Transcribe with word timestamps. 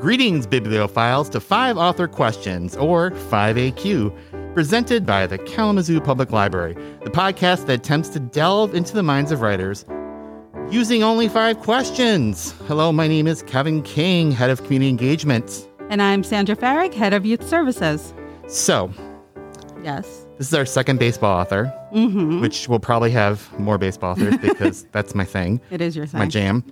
Greetings, 0.00 0.46
bibliophiles, 0.46 1.28
to 1.30 1.40
Five 1.40 1.76
Author 1.76 2.06
Questions, 2.06 2.76
or 2.76 3.10
5AQ, 3.10 4.54
presented 4.54 5.04
by 5.04 5.26
the 5.26 5.38
Kalamazoo 5.38 6.00
Public 6.00 6.30
Library, 6.30 6.74
the 7.02 7.10
podcast 7.10 7.66
that 7.66 7.80
attempts 7.80 8.08
to 8.10 8.20
delve 8.20 8.74
into 8.76 8.94
the 8.94 9.02
minds 9.02 9.32
of 9.32 9.40
writers 9.40 9.84
using 10.70 11.02
only 11.02 11.28
five 11.28 11.58
questions. 11.58 12.52
Hello, 12.68 12.92
my 12.92 13.08
name 13.08 13.26
is 13.26 13.42
Kevin 13.42 13.82
King, 13.82 14.30
Head 14.30 14.50
of 14.50 14.62
Community 14.64 14.88
Engagement. 14.88 15.68
And 15.90 16.00
I'm 16.00 16.22
Sandra 16.22 16.54
Farrig, 16.54 16.94
Head 16.94 17.12
of 17.12 17.26
Youth 17.26 17.48
Services. 17.48 18.14
So, 18.46 18.92
Yes. 19.82 20.26
this 20.36 20.46
is 20.48 20.54
our 20.54 20.66
second 20.66 20.98
baseball 21.00 21.40
author, 21.40 21.72
Mm-hmm. 21.92 22.40
which 22.42 22.68
will 22.68 22.78
probably 22.80 23.10
have 23.12 23.50
more 23.58 23.78
baseball 23.78 24.12
authors 24.12 24.36
because 24.38 24.84
that's 24.92 25.14
my 25.14 25.24
thing, 25.24 25.60
It 25.70 25.80
is 25.80 25.96
your 25.96 26.06
thing. 26.06 26.20
my 26.20 26.26
jam. 26.26 26.62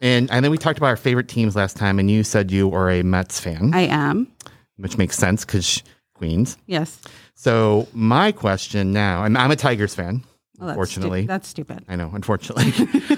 And 0.00 0.30
I 0.30 0.40
know 0.40 0.50
we 0.50 0.58
talked 0.58 0.78
about 0.78 0.88
our 0.88 0.96
favorite 0.96 1.28
teams 1.28 1.56
last 1.56 1.76
time, 1.76 1.98
and 1.98 2.10
you 2.10 2.24
said 2.24 2.50
you 2.50 2.68
were 2.68 2.90
a 2.90 3.02
Mets 3.02 3.40
fan, 3.40 3.70
I 3.74 3.82
am. 3.82 4.30
which 4.76 4.98
makes 4.98 5.16
sense 5.16 5.44
because 5.44 5.82
Queens. 6.14 6.56
Yes. 6.66 7.00
So 7.34 7.88
my 7.92 8.32
question 8.32 8.92
now, 8.92 9.22
I'm, 9.22 9.36
I'm 9.36 9.50
a 9.50 9.56
Tigers 9.56 9.94
fan, 9.94 10.22
Well, 10.58 10.68
that's 10.68 10.76
unfortunately. 10.76 11.22
stu- 11.22 11.26
that's 11.28 11.48
stupid. 11.48 11.84
I 11.88 11.96
know, 11.96 12.10
unfortunately. 12.14 12.72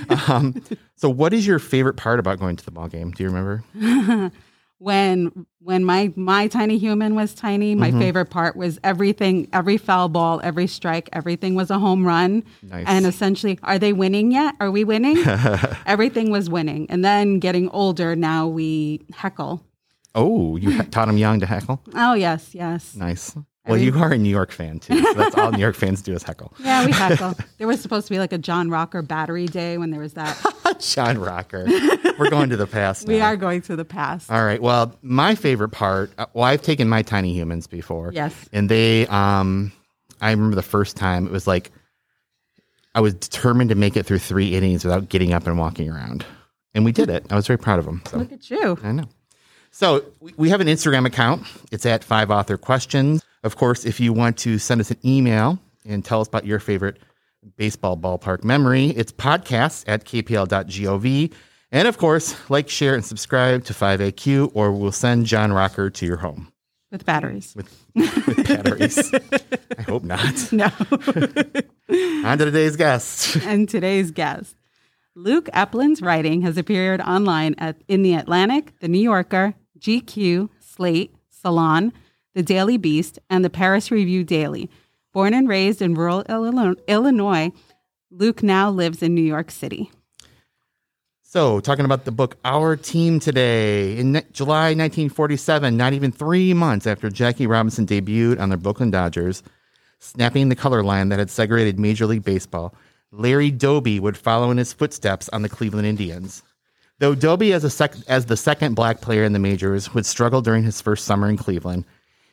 um, 0.29 0.63
so 0.97 1.09
what 1.11 1.33
is 1.33 1.47
your 1.47 1.59
favorite 1.59 1.95
part 1.97 2.19
about 2.21 2.39
going 2.39 2.57
to 2.57 2.65
the 2.65 2.71
ball 2.71 2.89
game? 2.89 3.11
Do 3.11 3.23
you 3.25 3.31
remember? 3.31 3.65
when 4.79 5.47
when 5.61 5.85
my 5.85 6.13
my 6.17 6.47
tiny 6.49 6.79
human 6.79 7.15
was 7.15 7.35
tiny, 7.35 7.75
my 7.75 7.91
Mm-hmm. 7.91 8.01
favorite 8.01 8.31
part 8.31 8.57
was 8.57 8.79
everything, 8.85 9.49
every 9.53 9.77
foul 9.79 10.09
ball, 10.09 10.41
every 10.45 10.67
strike, 10.67 11.09
everything 11.13 11.55
was 11.55 11.71
a 11.71 11.79
home 11.79 12.07
run. 12.07 12.45
Nice. 12.63 12.85
And 12.87 13.07
essentially, 13.07 13.59
are 13.63 13.79
they 13.79 13.93
winning 13.93 14.31
yet? 14.33 14.55
Are 14.61 14.71
we 14.71 14.85
winning? 14.85 15.17
everything 15.87 16.31
was 16.31 16.49
winning. 16.51 16.87
And 16.91 17.05
then 17.05 17.39
getting 17.39 17.69
older, 17.71 18.15
now 18.17 18.47
we 18.47 19.01
heckle. 19.15 19.65
Oh, 20.15 20.57
you 20.57 20.83
taught 20.85 21.09
him 21.09 21.17
young 21.19 21.41
to 21.41 21.47
heckle? 21.47 21.83
Oh 21.95 22.15
yes, 22.15 22.55
yes. 22.55 22.95
Nice. 22.95 23.37
Well, 23.67 23.79
you 23.79 23.97
are 23.99 24.13
a 24.13 24.19
New 24.19 24.31
York 24.31 24.53
fan 24.53 24.79
too. 24.79 25.03
So 25.03 25.15
that's 25.15 25.35
all 25.37 25.51
New 25.53 25.59
York 25.59 25.75
fans 25.77 26.03
do 26.03 26.13
is 26.15 26.23
heckle. 26.23 26.53
Yeah, 26.61 26.85
we 26.87 26.93
heckle. 27.03 27.35
there 27.59 27.67
was 27.67 27.81
supposed 27.81 28.07
to 28.07 28.13
be 28.13 28.19
like 28.19 28.33
a 28.33 28.39
John 28.39 28.71
Rocker 28.71 29.03
battery 29.03 29.47
day 29.47 29.79
when 29.79 29.91
there 29.91 30.01
was 30.01 30.13
that. 30.15 30.41
John 30.81 31.19
Rocker. 31.19 31.65
We're 32.19 32.31
going 32.31 32.51
to 32.51 32.57
the 32.57 32.67
past. 32.67 33.07
we 33.07 33.21
are 33.21 33.37
going 33.37 33.63
to 33.63 33.77
the 33.77 33.85
past. 33.85 34.31
All 34.31 34.45
right. 34.45 34.61
Well, 34.61 34.95
my 35.03 35.35
favorite 35.35 35.71
part. 35.71 36.11
uh, 36.19 36.27
Well, 36.35 36.45
I've 36.45 36.63
taken 36.63 36.89
my 36.89 37.03
tiny 37.03 37.33
humans 37.33 37.67
before. 37.67 38.13
Yes. 38.13 38.35
And 38.53 38.69
they, 38.69 39.07
um, 39.09 39.73
I 40.21 40.31
remember 40.31 40.57
the 40.57 40.63
first 40.63 40.97
time 40.97 41.27
it 41.27 41.33
was 41.33 41.47
like 41.47 41.71
I 42.95 43.01
was 43.01 43.15
determined 43.15 43.71
to 43.71 43.77
make 43.77 43.97
it 43.97 44.05
through 44.07 44.19
three 44.21 44.55
innings 44.55 44.85
without 44.85 45.09
getting 45.09 45.33
up 45.33 45.47
and 45.47 45.59
walking 45.59 45.91
around, 45.91 46.25
and 46.75 46.85
we 46.85 46.93
did 46.93 47.11
it. 47.11 47.27
I 47.31 47.37
was 47.37 47.47
very 47.47 47.59
proud 47.59 47.79
of 47.79 47.85
them. 47.85 48.01
So 48.07 48.19
Look 48.19 48.33
at 48.33 48.49
you. 48.51 48.79
I 48.83 48.93
know. 48.93 49.05
So 49.71 50.05
we- 50.21 50.33
we 50.39 50.49
have 50.49 50.63
an 50.63 50.67
Instagram 50.69 51.05
account. 51.07 51.43
It's 51.71 51.85
at 51.85 52.03
Five 52.03 52.31
Author 52.31 52.57
Questions. 52.57 53.23
Of 53.47 53.57
course, 53.57 53.85
if 53.87 54.01
you 54.01 54.13
want 54.13 54.37
to 54.39 54.59
send 54.59 54.81
us 54.81 54.91
an 54.91 54.99
email 55.05 55.59
and 55.85 56.05
tell 56.05 56.21
us 56.21 56.27
about 56.29 56.45
your 56.45 56.59
favorite 56.59 56.99
baseball 57.57 57.97
ballpark 57.97 58.43
memory, 58.43 58.87
it's 58.89 59.13
podcasts 59.13 59.85
at 59.87 60.05
kpl.gov. 60.05 61.33
And 61.73 61.89
of 61.89 61.97
course, 61.99 62.35
like, 62.51 62.69
share, 62.69 62.95
and 62.95 63.05
subscribe 63.05 63.65
to 63.65 63.73
5AQ, 63.73 64.51
or 64.55 64.73
we'll 64.73 64.93
send 64.93 65.27
John 65.27 65.53
Rocker 65.53 65.91
to 65.91 66.07
your 66.07 66.17
home 66.17 66.51
With 66.91 67.05
batteries. 67.05 67.55
with, 67.57 67.85
with 67.95 68.49
batteries. 68.49 69.13
I 69.79 69.83
hope 69.83 70.03
not. 70.05 70.35
No. 70.53 70.71
On 72.29 72.37
to 72.39 72.45
today's 72.45 72.75
guest. 72.77 73.37
and 73.45 73.69
today's 73.69 74.11
guest. 74.11 74.57
Luke 75.15 75.47
Epplin's 75.55 76.03
writing 76.03 76.43
has 76.43 76.57
appeared 76.59 77.01
online 77.01 77.55
at, 77.59 77.77
in 77.89 78.03
The 78.03 78.15
Atlantic, 78.15 78.79
The 78.81 78.89
New 78.89 79.01
Yorker, 79.01 79.55
GQ, 79.79 80.49
Slate, 80.61 81.15
Salon, 81.31 81.93
The 82.37 82.43
Daily 82.43 82.77
Beast, 82.77 83.19
and 83.31 83.43
the 83.43 83.49
Paris 83.49 83.91
Review 83.91 84.23
Daily. 84.23 84.69
Born 85.15 85.33
and 85.33 85.49
raised 85.49 85.81
in 85.81 85.95
rural 85.95 86.21
Illinois, 86.29 87.51
Luke 88.11 88.43
now 88.43 88.69
lives 88.69 89.03
in 89.03 89.15
New 89.15 89.23
York 89.23 89.51
City. 89.51 89.91
So, 91.23 91.61
talking 91.61 91.87
about 91.87 92.05
the 92.05 92.13
book 92.13 92.37
Our 92.45 92.77
Team 92.77 93.21
today. 93.21 93.97
In 93.97 94.23
July 94.33 94.75
1947, 94.75 95.79
not 95.79 95.95
even 95.95 96.13
three 96.13 96.53
months 96.53 96.87
after 96.87 97.09
Jackie 97.09 97.47
Robinson 97.47 97.87
debuted 97.87 98.39
on 98.39 98.51
the 98.51 98.59
Brooklyn 98.59 98.91
Dodgers, 98.91 99.43
snapping 99.99 100.51
the 100.51 100.55
color 100.55 100.83
line 100.83 101.09
that 101.09 101.19
had 101.19 101.31
segregated 101.31 101.81
Major 101.81 102.05
League 102.05 102.23
Baseball, 102.23 102.75
Larry 103.13 103.51
Doby 103.51 103.99
would 103.99 104.19
follow 104.19 104.51
in 104.51 104.59
his 104.59 104.75
footsteps 104.75 105.31
on 105.31 105.41
the 105.41 105.49
Cleveland 105.49 105.87
Indians. 105.87 106.43
Though 106.99 107.15
Doby, 107.15 107.55
as, 107.55 107.65
a 107.65 107.71
sec- 107.71 107.97
as 108.07 108.27
the 108.27 108.37
second 108.37 108.75
black 108.75 109.01
player 109.01 109.25
in 109.25 109.33
the 109.33 109.39
majors, 109.39 109.95
would 109.95 110.05
struggle 110.05 110.43
during 110.43 110.65
his 110.65 110.83
first 110.83 111.07
summer 111.07 111.31
in 111.31 111.39
Cleveland, 111.39 111.87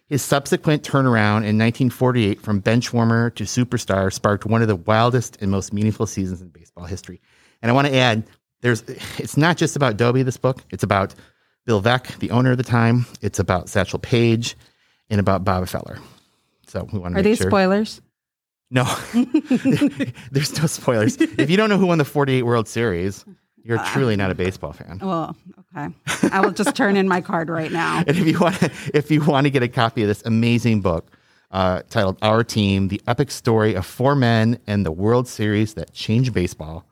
his 0.07 0.21
subsequent 0.21 0.83
turnaround 0.83 1.43
in 1.47 1.57
1948 1.57 2.41
from 2.41 2.59
bench 2.59 2.93
warmer 2.93 3.29
to 3.31 3.43
superstar 3.45 4.11
sparked 4.11 4.45
one 4.45 4.61
of 4.61 4.67
the 4.67 4.75
wildest 4.75 5.37
and 5.41 5.49
most 5.49 5.73
meaningful 5.73 6.05
seasons 6.05 6.41
in 6.41 6.49
baseball 6.49 6.85
history. 6.85 7.21
And 7.61 7.71
I 7.71 7.73
want 7.73 7.87
to 7.87 7.95
add, 7.95 8.23
there's 8.61 8.83
it's 9.17 9.37
not 9.37 9.57
just 9.57 9.75
about 9.75 9.97
Doby, 9.97 10.23
this 10.23 10.37
book. 10.37 10.63
It's 10.71 10.83
about 10.83 11.15
Bill 11.65 11.81
Veeck, 11.81 12.19
the 12.19 12.31
owner 12.31 12.51
of 12.51 12.57
the 12.57 12.63
time. 12.63 13.05
It's 13.21 13.39
about 13.39 13.69
Satchel 13.69 13.99
Paige 13.99 14.55
and 15.09 15.19
about 15.19 15.43
Bob 15.43 15.67
Feller. 15.67 15.99
So 16.67 16.87
we 16.91 16.99
want 16.99 17.15
to 17.15 17.19
Are 17.19 17.23
these 17.23 17.37
sure. 17.37 17.49
spoilers? 17.49 18.01
No, 18.71 18.83
there's 20.31 20.59
no 20.59 20.65
spoilers. 20.65 21.17
If 21.21 21.49
you 21.49 21.57
don't 21.57 21.69
know 21.69 21.77
who 21.77 21.85
won 21.85 21.99
the 21.99 22.05
48 22.05 22.41
World 22.43 22.67
Series, 22.67 23.23
you're 23.63 23.83
truly 23.85 24.15
not 24.15 24.29
a 24.29 24.35
baseball 24.35 24.73
fan. 24.73 24.99
Well, 25.03 25.35
okay. 25.75 25.93
I 26.31 26.41
will 26.41 26.51
just 26.51 26.75
turn 26.75 26.95
in 26.97 27.07
my 27.07 27.21
card 27.21 27.49
right 27.49 27.71
now. 27.71 28.03
And 28.07 28.17
if 28.17 28.27
you 28.27 28.37
want, 28.39 28.55
to, 28.57 28.69
if 28.93 29.09
you 29.09 29.23
want 29.23 29.45
to 29.45 29.51
get 29.51 29.63
a 29.63 29.67
copy 29.67 30.01
of 30.01 30.07
this 30.07 30.21
amazing 30.25 30.81
book 30.81 31.09
uh, 31.51 31.81
titled 31.89 32.17
"Our 32.21 32.43
Team: 32.43 32.89
The 32.89 33.01
Epic 33.07 33.31
Story 33.31 33.73
of 33.73 33.85
Four 33.85 34.15
Men 34.15 34.59
and 34.67 34.85
the 34.85 34.91
World 34.91 35.27
Series 35.27 35.73
That 35.75 35.93
Changed 35.93 36.33
Baseball," 36.33 36.85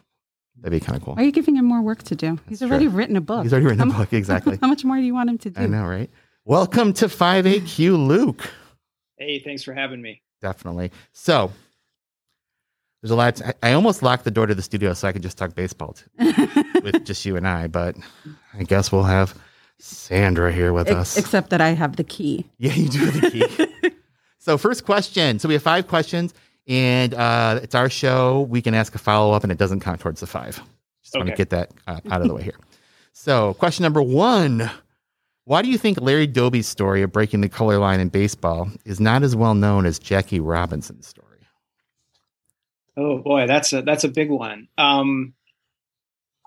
That'd 0.61 0.79
be 0.79 0.83
kind 0.83 0.97
of 0.97 1.03
cool. 1.03 1.15
Why 1.15 1.21
are 1.21 1.25
you 1.25 1.31
giving 1.31 1.55
him 1.57 1.65
more 1.65 1.81
work 1.81 2.01
to 2.03 2.15
do? 2.15 2.39
He's 2.47 2.59
That's 2.59 2.71
already 2.71 2.85
true. 2.87 2.95
written 2.95 3.15
a 3.17 3.21
book. 3.21 3.43
He's 3.43 3.53
already 3.53 3.67
written 3.67 3.89
a 3.91 3.93
book, 3.93 4.13
exactly. 4.13 4.57
How 4.61 4.67
much 4.67 4.83
more 4.83 4.95
do 4.95 5.03
you 5.03 5.13
want 5.13 5.29
him 5.29 5.37
to 5.39 5.49
do? 5.49 5.61
I 5.61 5.67
know, 5.67 5.83
right? 5.85 6.09
Welcome 6.45 6.93
to 6.93 7.05
5AQ, 7.07 8.07
Luke. 8.07 8.49
Hey, 9.17 9.39
thanks 9.39 9.63
for 9.63 9.73
having 9.73 10.01
me. 10.01 10.21
Definitely. 10.41 10.91
So, 11.11 11.51
there's 13.01 13.11
a 13.11 13.15
lot. 13.15 13.41
I, 13.41 13.53
I 13.61 13.73
almost 13.73 14.01
locked 14.01 14.23
the 14.23 14.31
door 14.31 14.45
to 14.47 14.55
the 14.55 14.61
studio 14.61 14.93
so 14.93 15.07
I 15.07 15.11
could 15.11 15.21
just 15.23 15.37
talk 15.37 15.53
baseball 15.55 15.93
to, 15.93 16.73
with 16.83 17.05
just 17.05 17.25
you 17.25 17.35
and 17.35 17.47
I, 17.47 17.67
but 17.67 17.95
I 18.53 18.63
guess 18.63 18.91
we'll 18.91 19.03
have 19.03 19.37
Sandra 19.79 20.51
here 20.51 20.71
with 20.73 20.87
Ex- 20.87 20.97
us. 20.97 21.17
Except 21.17 21.49
that 21.49 21.61
I 21.61 21.69
have 21.69 21.95
the 21.97 22.03
key. 22.03 22.45
yeah, 22.57 22.73
you 22.73 22.89
do 22.89 22.99
have 23.05 23.21
the 23.21 23.29
key. 23.29 23.91
so, 24.39 24.57
first 24.57 24.85
question. 24.85 25.37
So, 25.39 25.47
we 25.47 25.53
have 25.55 25.63
five 25.63 25.87
questions, 25.87 26.33
and 26.67 27.13
uh, 27.13 27.59
it's 27.61 27.75
our 27.75 27.89
show. 27.89 28.41
We 28.41 28.61
can 28.61 28.73
ask 28.73 28.95
a 28.95 28.97
follow 28.97 29.33
up, 29.33 29.43
and 29.43 29.51
it 29.51 29.57
doesn't 29.57 29.81
count 29.81 30.01
towards 30.01 30.19
the 30.21 30.27
five. 30.27 30.61
Just 31.03 31.15
want 31.15 31.29
to 31.29 31.35
get 31.35 31.51
that 31.51 31.71
uh, 31.87 31.99
out 32.09 32.21
of 32.21 32.27
the 32.27 32.33
way 32.33 32.43
here. 32.43 32.57
So, 33.13 33.53
question 33.55 33.83
number 33.83 34.01
one 34.01 34.69
Why 35.45 35.61
do 35.61 35.69
you 35.69 35.77
think 35.77 36.01
Larry 36.01 36.27
Doby's 36.27 36.67
story 36.67 37.01
of 37.01 37.11
breaking 37.11 37.41
the 37.41 37.49
color 37.49 37.77
line 37.77 37.99
in 37.99 38.09
baseball 38.09 38.69
is 38.85 38.99
not 38.99 39.23
as 39.23 39.35
well 39.35 39.53
known 39.53 39.85
as 39.85 39.99
Jackie 39.99 40.39
Robinson's 40.39 41.07
story? 41.07 41.25
Oh 42.97 43.17
boy, 43.19 43.45
that's 43.47 43.73
a 43.73 43.81
that's 43.81 44.03
a 44.03 44.09
big 44.09 44.29
one. 44.29 44.67
Um, 44.77 45.33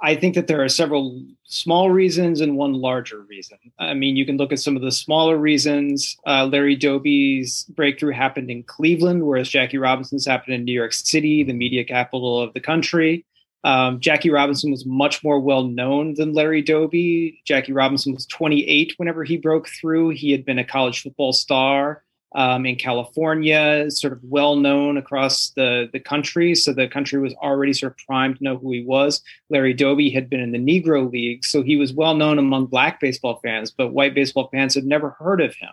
I 0.00 0.14
think 0.14 0.34
that 0.36 0.46
there 0.46 0.62
are 0.62 0.68
several 0.68 1.20
small 1.44 1.90
reasons 1.90 2.40
and 2.40 2.56
one 2.56 2.74
larger 2.74 3.22
reason. 3.22 3.58
I 3.78 3.94
mean, 3.94 4.16
you 4.16 4.24
can 4.24 4.36
look 4.36 4.52
at 4.52 4.60
some 4.60 4.76
of 4.76 4.82
the 4.82 4.92
smaller 4.92 5.36
reasons. 5.36 6.16
Uh, 6.26 6.46
Larry 6.46 6.76
Doby's 6.76 7.64
breakthrough 7.64 8.12
happened 8.12 8.50
in 8.50 8.62
Cleveland, 8.62 9.26
whereas 9.26 9.48
Jackie 9.48 9.78
Robinson's 9.78 10.26
happened 10.26 10.54
in 10.54 10.64
New 10.64 10.72
York 10.72 10.92
City, 10.92 11.42
the 11.42 11.52
media 11.52 11.84
capital 11.84 12.40
of 12.40 12.54
the 12.54 12.60
country. 12.60 13.24
Um, 13.64 13.98
Jackie 13.98 14.30
Robinson 14.30 14.70
was 14.70 14.86
much 14.86 15.24
more 15.24 15.40
well 15.40 15.64
known 15.64 16.14
than 16.14 16.32
Larry 16.32 16.62
Doby. 16.62 17.40
Jackie 17.44 17.72
Robinson 17.72 18.14
was 18.14 18.24
28 18.26 18.94
whenever 18.98 19.24
he 19.24 19.36
broke 19.36 19.68
through. 19.68 20.10
He 20.10 20.30
had 20.30 20.44
been 20.44 20.60
a 20.60 20.64
college 20.64 21.02
football 21.02 21.32
star 21.32 22.04
um, 22.34 22.66
in 22.66 22.76
California, 22.76 23.90
sort 23.90 24.12
of 24.12 24.20
well 24.22 24.56
known 24.56 24.96
across 24.96 25.50
the, 25.50 25.88
the 25.92 26.00
country. 26.00 26.54
So 26.54 26.72
the 26.72 26.88
country 26.88 27.18
was 27.18 27.34
already 27.34 27.72
sort 27.72 27.92
of 27.92 27.98
primed 28.06 28.38
to 28.38 28.44
know 28.44 28.58
who 28.58 28.72
he 28.72 28.84
was. 28.84 29.22
Larry 29.48 29.72
Doby 29.72 30.10
had 30.10 30.28
been 30.28 30.40
in 30.40 30.52
the 30.52 30.58
Negro 30.58 31.10
League, 31.10 31.44
so 31.44 31.62
he 31.62 31.76
was 31.76 31.92
well 31.92 32.14
known 32.14 32.38
among 32.38 32.66
black 32.66 33.00
baseball 33.00 33.40
fans, 33.42 33.70
but 33.70 33.92
white 33.92 34.14
baseball 34.14 34.48
fans 34.52 34.74
had 34.74 34.84
never 34.84 35.10
heard 35.10 35.40
of 35.40 35.54
him. 35.54 35.70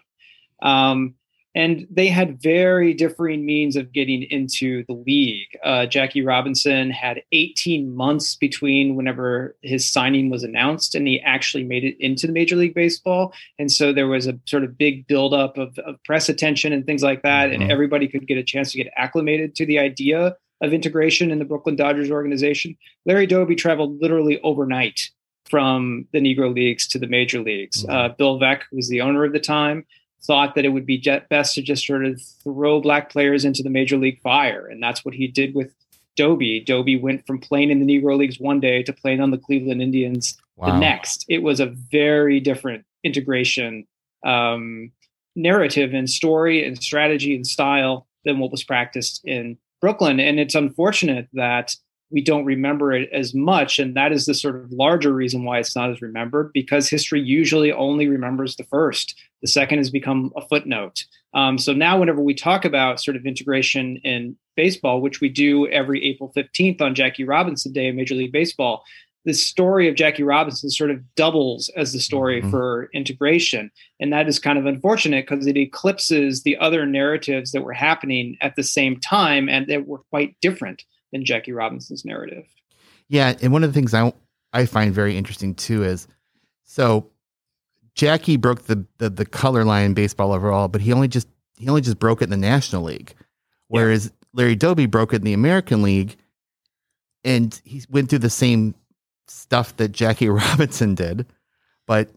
Um, 0.62 1.16
and 1.56 1.88
they 1.90 2.08
had 2.08 2.42
very 2.42 2.94
differing 2.94 3.46
means 3.46 3.78
of 3.78 3.94
getting 3.94 4.24
into 4.24 4.84
the 4.88 4.94
league. 4.94 5.48
Uh, 5.64 5.86
Jackie 5.86 6.22
Robinson 6.22 6.92
had 6.92 7.24
18 7.32 7.96
months 7.96 8.36
between 8.36 8.96
whenever 8.96 9.56
his 9.62 9.90
signing 9.90 10.30
was 10.30 10.44
announced 10.44 10.96
and 10.96 11.08
he 11.08 11.22
actually 11.22 11.64
made 11.64 11.86
it 11.86 11.96
into 12.02 12.28
the 12.28 12.34
Major 12.34 12.58
League 12.58 12.76
Baseball. 12.76 13.34
And 13.58 13.72
so 13.72 13.94
there 13.94 14.08
was 14.08 14.28
a 14.28 14.38
sort 14.46 14.66
of 14.66 14.78
big 14.78 15.08
buildup 15.08 15.58
of, 15.58 15.80
of 15.80 15.96
press 16.04 16.28
attention 16.28 16.74
and 16.74 16.86
things 16.86 17.02
like 17.02 17.24
that. 17.24 17.50
Mm-hmm. 17.50 17.62
And 17.62 17.72
everybody 17.72 18.10
could 18.10 18.28
get 18.28 18.38
a 18.38 18.44
chance 18.44 18.74
to 18.74 18.78
get 18.78 18.92
acclimated 18.98 19.56
to 19.56 19.66
the 19.66 19.80
idea 19.80 20.36
of 20.62 20.74
integration 20.74 21.32
in 21.32 21.40
the 21.40 21.46
Brooklyn 21.46 21.78
Dodgers 21.78 22.12
organization. 22.12 22.76
Larry 23.06 23.28
Doby 23.28 23.56
traveled 23.56 24.02
literally 24.02 24.42
overnight 24.42 25.10
from 25.46 26.06
the 26.12 26.20
Negro 26.20 26.54
Leagues 26.54 26.86
to 26.88 27.00
the 27.00 27.08
major 27.08 27.40
leagues. 27.40 27.84
Mm-hmm. 27.84 27.96
Uh, 27.96 28.10
Bill 28.10 28.40
Veeck 28.40 28.64
was 28.74 28.90
the 28.90 29.00
owner 29.00 29.24
of 29.24 29.32
the 29.32 29.40
time 29.40 29.86
thought 30.24 30.56
that 30.56 30.66
it 30.66 30.70
would 30.70 30.86
be 30.86 31.04
best 31.30 31.56
to 31.56 31.62
just 31.62 31.86
sort 31.86 32.06
of 32.06 32.22
throw 32.44 32.82
black 32.82 33.12
players 33.12 33.46
into 33.46 33.62
the 33.62 33.70
major 33.70 33.98
league 33.98 34.22
fire. 34.22 34.68
And 34.68 34.82
that's 34.82 35.06
what 35.06 35.14
he 35.14 35.28
did 35.28 35.54
with 35.54 35.74
Doby. 36.16 36.60
Doby 36.60 36.98
went 36.98 37.28
from 37.28 37.40
playing 37.40 37.72
in 37.72 37.86
the 37.86 37.86
Negro 37.86 38.18
Leagues 38.18 38.40
one 38.40 38.60
day 38.60 38.82
to 38.84 38.94
playing 38.94 39.22
on 39.22 39.32
the 39.32 39.38
Cleveland 39.38 39.82
Indians 39.82 40.38
wow. 40.56 40.72
the 40.72 40.80
next. 40.80 41.26
It 41.30 41.44
was 41.44 41.60
a 41.60 41.68
very 41.68 42.40
different 42.40 42.86
integration 43.04 43.86
um, 44.26 44.92
narrative 45.36 45.94
and 45.94 46.10
story 46.10 46.66
and 46.66 46.82
strategy 46.82 47.36
and 47.36 47.46
style 47.46 48.08
than 48.24 48.40
what 48.40 48.52
was 48.52 48.64
practiced 48.64 49.22
in 49.26 49.58
Brooklyn. 49.82 50.20
And 50.20 50.40
it's 50.40 50.56
unfortunate 50.56 51.28
that 51.34 51.76
we 52.12 52.22
don't 52.22 52.46
remember 52.46 52.94
it 52.94 53.10
as 53.12 53.34
much. 53.34 53.80
And 53.80 53.96
that 53.96 54.12
is 54.12 54.26
the 54.26 54.34
sort 54.34 54.56
of 54.56 54.72
larger 54.72 55.12
reason 55.12 55.44
why 55.44 55.60
it's 55.60 55.76
not 55.76 55.90
as 55.90 56.02
remembered 56.02 56.52
because 56.54 56.88
history 56.88 57.22
usually 57.22 57.72
only 57.72 58.08
remembers 58.08 58.56
the 58.56 58.64
first. 58.66 59.20
The 59.42 59.48
second 59.48 59.80
has 59.80 59.90
become 59.90 60.32
a 60.36 60.48
footnote. 60.48 61.06
Um, 61.34 61.58
so 61.58 61.74
now, 61.74 62.00
whenever 62.00 62.22
we 62.22 62.34
talk 62.34 62.64
about 62.64 63.02
sort 63.02 63.18
of 63.18 63.26
integration 63.26 63.98
in 63.98 64.38
baseball, 64.56 65.02
which 65.02 65.20
we 65.20 65.30
do 65.30 65.68
every 65.68 66.04
April 66.06 66.32
15th 66.36 66.82
on 66.82 66.96
Jackie 66.96 67.26
Robinson 67.26 67.74
Day 67.74 67.88
in 67.88 67.96
Major 67.96 68.16
League 68.16 68.32
Baseball, 68.32 68.84
the 69.26 69.34
story 69.34 69.90
of 69.90 69.96
Jackie 69.96 70.24
Robinson 70.24 70.70
sort 70.70 70.92
of 70.92 71.02
doubles 71.16 71.70
as 71.76 71.92
the 71.92 72.00
story 72.00 72.40
mm-hmm. 72.40 72.52
for 72.52 72.90
integration. 72.94 73.72
And 74.00 74.14
that 74.14 74.28
is 74.28 74.40
kind 74.40 74.60
of 74.60 74.68
unfortunate 74.68 75.28
because 75.28 75.48
it 75.48 75.58
eclipses 75.58 76.44
the 76.44 76.56
other 76.58 76.86
narratives 76.86 77.52
that 77.52 77.64
were 77.64 77.74
happening 77.74 78.38
at 78.42 78.56
the 78.56 78.64
same 78.64 79.00
time 79.00 79.50
and 79.50 79.68
that 79.68 79.88
were 79.88 80.04
quite 80.12 80.38
different 80.42 80.84
than 81.16 81.24
Jackie 81.24 81.54
Robinson's 81.54 82.04
narrative. 82.04 82.46
Yeah, 83.08 83.34
and 83.42 83.54
one 83.54 83.64
of 83.64 83.74
the 83.74 83.74
things 83.74 83.94
I 83.94 84.12
I 84.52 84.66
find 84.66 84.94
very 84.94 85.18
interesting 85.18 85.56
too 85.56 85.84
is 85.84 86.08
so 86.64 87.10
Jackie 87.94 88.36
broke 88.36 88.64
the, 88.64 88.86
the 88.98 89.10
the, 89.10 89.26
color 89.26 89.64
line 89.64 89.86
in 89.86 89.94
baseball 89.94 90.34
overall, 90.34 90.68
but 90.68 90.82
he 90.82 90.92
only 90.92 91.08
just 91.08 91.28
he 91.58 91.70
only 91.70 91.82
just 91.82 92.00
broke 92.00 92.22
it 92.22 92.26
in 92.26 92.30
the 92.32 92.38
National 92.38 92.84
League, 92.84 93.14
whereas 93.70 94.06
yeah. 94.06 94.12
Larry 94.34 94.56
Doby 94.56 94.88
broke 94.88 95.14
it 95.14 95.18
in 95.18 95.24
the 95.24 95.34
American 95.34 95.82
League, 95.82 96.18
and 97.24 97.60
he 97.64 97.82
went 97.90 98.10
through 98.10 98.20
the 98.20 98.30
same 98.30 98.76
stuff 99.28 99.76
that 99.78 99.94
Jackie 99.94 100.30
Robinson 100.30 100.96
did, 100.96 101.28
but 101.88 102.10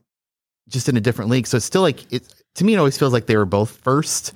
just 0.69 0.89
in 0.89 0.97
a 0.97 1.01
different 1.01 1.31
league. 1.31 1.47
So 1.47 1.59
it's 1.59 1.67
still 1.67 1.83
like 1.83 2.13
it 2.13 2.35
to 2.57 2.65
me. 2.65 2.75
It 2.75 2.79
always 2.79 2.99
feels 2.99 3.13
like 3.13 3.27
they 3.27 3.37
were 3.37 3.47
both 3.47 3.71
first 3.71 4.33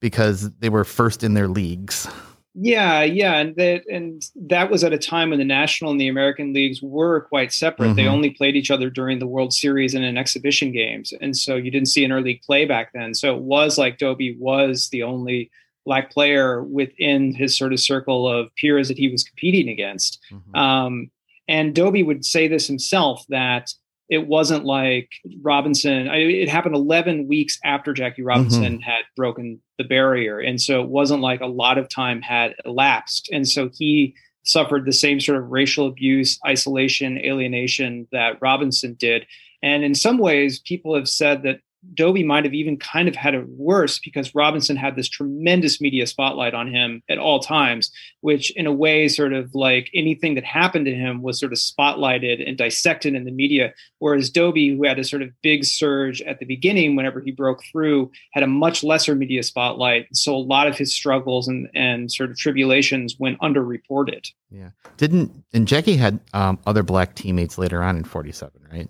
because 0.00 0.50
they 0.58 0.68
were 0.68 0.84
first 0.84 1.24
in 1.24 1.32
their 1.32 1.48
leagues. 1.48 2.06
Yeah, 2.56 3.02
yeah, 3.02 3.38
and 3.38 3.56
that 3.56 3.82
and 3.90 4.24
that 4.36 4.70
was 4.70 4.84
at 4.84 4.92
a 4.92 4.98
time 4.98 5.30
when 5.30 5.40
the 5.40 5.44
national 5.44 5.90
and 5.90 6.00
the 6.00 6.06
American 6.06 6.52
leagues 6.52 6.80
were 6.80 7.22
quite 7.22 7.52
separate. 7.52 7.88
Mm-hmm. 7.88 7.96
They 7.96 8.06
only 8.06 8.30
played 8.30 8.54
each 8.54 8.70
other 8.70 8.90
during 8.90 9.18
the 9.18 9.26
World 9.26 9.52
Series 9.52 9.92
and 9.94 10.04
in 10.04 10.16
exhibition 10.16 10.70
games, 10.70 11.12
and 11.20 11.36
so 11.36 11.56
you 11.56 11.72
didn't 11.72 11.88
see 11.88 12.06
interleague 12.06 12.44
play 12.44 12.64
back 12.64 12.92
then. 12.92 13.12
So 13.14 13.34
it 13.34 13.42
was 13.42 13.76
like 13.76 13.98
Doby 13.98 14.36
was 14.38 14.88
the 14.90 15.02
only 15.02 15.50
black 15.84 16.12
player 16.12 16.62
within 16.62 17.34
his 17.34 17.58
sort 17.58 17.72
of 17.72 17.80
circle 17.80 18.28
of 18.28 18.54
peers 18.54 18.86
that 18.86 18.98
he 18.98 19.08
was 19.08 19.24
competing 19.24 19.68
against. 19.68 20.20
Mm-hmm. 20.32 20.56
Um, 20.56 21.10
and 21.48 21.74
Doby 21.74 22.04
would 22.04 22.24
say 22.24 22.46
this 22.46 22.68
himself 22.68 23.24
that 23.30 23.74
it 24.08 24.26
wasn't 24.26 24.64
like 24.64 25.08
Robinson. 25.42 26.08
I, 26.08 26.16
it 26.16 26.48
happened 26.48 26.74
11 26.74 27.26
weeks 27.26 27.58
after 27.64 27.92
Jackie 27.92 28.22
Robinson 28.22 28.74
mm-hmm. 28.74 28.82
had 28.82 29.04
broken 29.16 29.60
the 29.78 29.84
barrier, 29.84 30.38
and 30.38 30.60
so 30.60 30.82
it 30.82 30.88
wasn't 30.88 31.22
like 31.22 31.40
a 31.40 31.46
lot 31.46 31.78
of 31.78 31.88
time 31.88 32.22
had 32.22 32.54
elapsed, 32.64 33.28
and 33.32 33.48
so 33.48 33.70
he 33.72 34.14
suffered 34.44 34.84
the 34.84 34.92
same 34.92 35.20
sort 35.20 35.38
of 35.38 35.50
racial 35.50 35.86
abuse, 35.86 36.38
isolation, 36.46 37.18
alienation 37.18 38.06
that 38.12 38.36
Robinson 38.40 38.94
did. 38.94 39.26
And 39.62 39.82
in 39.82 39.94
some 39.94 40.18
ways, 40.18 40.60
people 40.60 40.94
have 40.94 41.08
said 41.08 41.42
that 41.44 41.60
Doby 41.92 42.24
might 42.24 42.44
have 42.44 42.54
even 42.54 42.76
kind 42.76 43.08
of 43.08 43.14
had 43.14 43.34
it 43.34 43.48
worse 43.48 43.98
because 43.98 44.34
Robinson 44.34 44.76
had 44.76 44.96
this 44.96 45.08
tremendous 45.08 45.80
media 45.80 46.06
spotlight 46.06 46.54
on 46.54 46.72
him 46.72 47.02
at 47.08 47.18
all 47.18 47.40
times, 47.40 47.90
which 48.20 48.50
in 48.56 48.66
a 48.66 48.72
way, 48.72 49.08
sort 49.08 49.32
of 49.32 49.54
like 49.54 49.90
anything 49.94 50.34
that 50.34 50.44
happened 50.44 50.86
to 50.86 50.94
him 50.94 51.22
was 51.22 51.38
sort 51.38 51.52
of 51.52 51.58
spotlighted 51.58 52.46
and 52.46 52.56
dissected 52.58 53.14
in 53.14 53.24
the 53.24 53.30
media. 53.30 53.72
Whereas 53.98 54.30
Doby, 54.30 54.76
who 54.76 54.84
had 54.84 54.98
a 54.98 55.04
sort 55.04 55.22
of 55.22 55.30
big 55.42 55.64
surge 55.64 56.20
at 56.22 56.38
the 56.38 56.46
beginning, 56.46 56.96
whenever 56.96 57.20
he 57.20 57.30
broke 57.30 57.62
through, 57.70 58.10
had 58.32 58.42
a 58.42 58.48
much 58.48 58.82
lesser 58.82 59.14
media 59.14 59.42
spotlight. 59.42 60.06
So 60.12 60.34
a 60.34 60.38
lot 60.38 60.66
of 60.66 60.76
his 60.76 60.94
struggles 60.94 61.48
and, 61.48 61.68
and 61.74 62.10
sort 62.10 62.30
of 62.30 62.36
tribulations 62.36 63.16
went 63.18 63.38
underreported. 63.40 64.30
Yeah. 64.50 64.70
Didn't, 64.96 65.44
and 65.52 65.66
Jackie 65.66 65.96
had 65.96 66.20
um, 66.32 66.58
other 66.66 66.82
black 66.82 67.14
teammates 67.14 67.58
later 67.58 67.82
on 67.82 67.96
in 67.96 68.04
47, 68.04 68.68
right? 68.72 68.88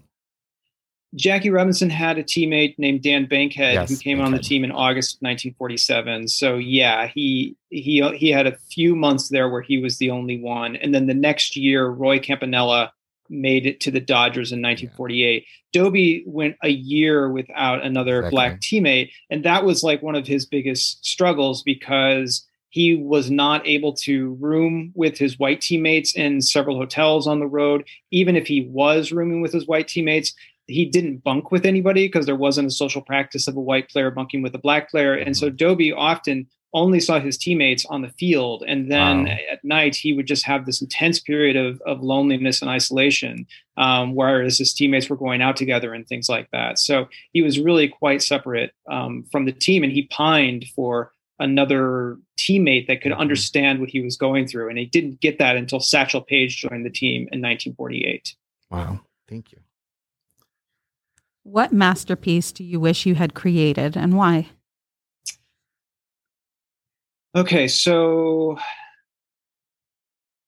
Jackie 1.16 1.50
Robinson 1.50 1.90
had 1.90 2.18
a 2.18 2.24
teammate 2.24 2.78
named 2.78 3.02
Dan 3.02 3.26
Bankhead 3.26 3.74
yes, 3.74 3.88
who 3.88 3.96
came 3.96 4.18
Bankhead. 4.18 4.26
on 4.26 4.32
the 4.32 4.42
team 4.42 4.64
in 4.64 4.72
August 4.72 5.18
1947. 5.20 6.28
So 6.28 6.56
yeah, 6.56 7.06
he 7.06 7.56
he 7.70 8.02
he 8.16 8.30
had 8.30 8.46
a 8.46 8.56
few 8.70 8.96
months 8.96 9.28
there 9.28 9.48
where 9.48 9.62
he 9.62 9.78
was 9.78 9.98
the 9.98 10.10
only 10.10 10.40
one, 10.40 10.76
and 10.76 10.94
then 10.94 11.06
the 11.06 11.14
next 11.14 11.56
year, 11.56 11.86
Roy 11.86 12.18
Campanella 12.18 12.92
made 13.30 13.64
it 13.66 13.80
to 13.80 13.90
the 13.90 14.00
Dodgers 14.00 14.52
in 14.52 14.60
1948. 14.60 15.42
Yeah. 15.42 15.48
Doby 15.72 16.24
went 16.26 16.56
a 16.62 16.68
year 16.68 17.30
without 17.30 17.82
another 17.82 18.18
exactly. 18.18 18.36
black 18.36 18.60
teammate, 18.60 19.10
and 19.30 19.44
that 19.44 19.64
was 19.64 19.82
like 19.82 20.02
one 20.02 20.14
of 20.14 20.26
his 20.26 20.46
biggest 20.46 21.04
struggles 21.04 21.62
because 21.62 22.46
he 22.70 22.96
was 22.96 23.30
not 23.30 23.64
able 23.68 23.92
to 23.92 24.34
room 24.40 24.90
with 24.96 25.16
his 25.16 25.38
white 25.38 25.60
teammates 25.60 26.12
in 26.16 26.42
several 26.42 26.76
hotels 26.76 27.28
on 27.28 27.38
the 27.38 27.46
road. 27.46 27.84
Even 28.10 28.34
if 28.34 28.48
he 28.48 28.68
was 28.68 29.12
rooming 29.12 29.40
with 29.40 29.52
his 29.52 29.68
white 29.68 29.86
teammates, 29.86 30.34
he 30.66 30.86
didn't 30.86 31.22
bunk 31.22 31.50
with 31.50 31.66
anybody 31.66 32.06
because 32.06 32.26
there 32.26 32.36
wasn't 32.36 32.68
a 32.68 32.70
social 32.70 33.02
practice 33.02 33.46
of 33.46 33.56
a 33.56 33.60
white 33.60 33.88
player 33.90 34.10
bunking 34.10 34.42
with 34.42 34.54
a 34.54 34.58
black 34.58 34.90
player. 34.90 35.14
And 35.14 35.36
so 35.36 35.48
mm-hmm. 35.48 35.56
Doby 35.56 35.92
often 35.92 36.46
only 36.74 36.98
saw 36.98 37.20
his 37.20 37.38
teammates 37.38 37.86
on 37.86 38.02
the 38.02 38.08
field. 38.08 38.64
And 38.66 38.90
then 38.90 39.24
wow. 39.24 39.36
at 39.52 39.64
night, 39.64 39.94
he 39.94 40.12
would 40.12 40.26
just 40.26 40.44
have 40.44 40.66
this 40.66 40.82
intense 40.82 41.20
period 41.20 41.54
of, 41.54 41.80
of 41.82 42.02
loneliness 42.02 42.60
and 42.60 42.70
isolation, 42.70 43.46
um, 43.76 44.14
whereas 44.14 44.58
his 44.58 44.74
teammates 44.74 45.08
were 45.08 45.16
going 45.16 45.40
out 45.40 45.56
together 45.56 45.94
and 45.94 46.06
things 46.06 46.28
like 46.28 46.50
that. 46.50 46.80
So 46.80 47.08
he 47.32 47.42
was 47.42 47.60
really 47.60 47.86
quite 47.86 48.22
separate 48.22 48.72
um, 48.90 49.24
from 49.30 49.44
the 49.44 49.52
team 49.52 49.84
and 49.84 49.92
he 49.92 50.08
pined 50.08 50.66
for 50.74 51.12
another 51.38 52.16
teammate 52.38 52.88
that 52.88 53.02
could 53.02 53.12
mm-hmm. 53.12 53.20
understand 53.20 53.78
what 53.78 53.90
he 53.90 54.00
was 54.00 54.16
going 54.16 54.48
through. 54.48 54.68
And 54.68 54.78
he 54.78 54.86
didn't 54.86 55.20
get 55.20 55.38
that 55.38 55.56
until 55.56 55.78
Satchel 55.78 56.22
Paige 56.22 56.56
joined 56.56 56.84
the 56.84 56.90
team 56.90 57.22
in 57.30 57.40
1948. 57.40 58.34
Wow. 58.70 59.00
Thank 59.28 59.52
you. 59.52 59.58
What 61.44 61.72
masterpiece 61.72 62.52
do 62.52 62.64
you 62.64 62.80
wish 62.80 63.04
you 63.04 63.14
had 63.14 63.34
created 63.34 63.96
and 63.96 64.16
why? 64.16 64.48
Okay, 67.36 67.68
so 67.68 68.58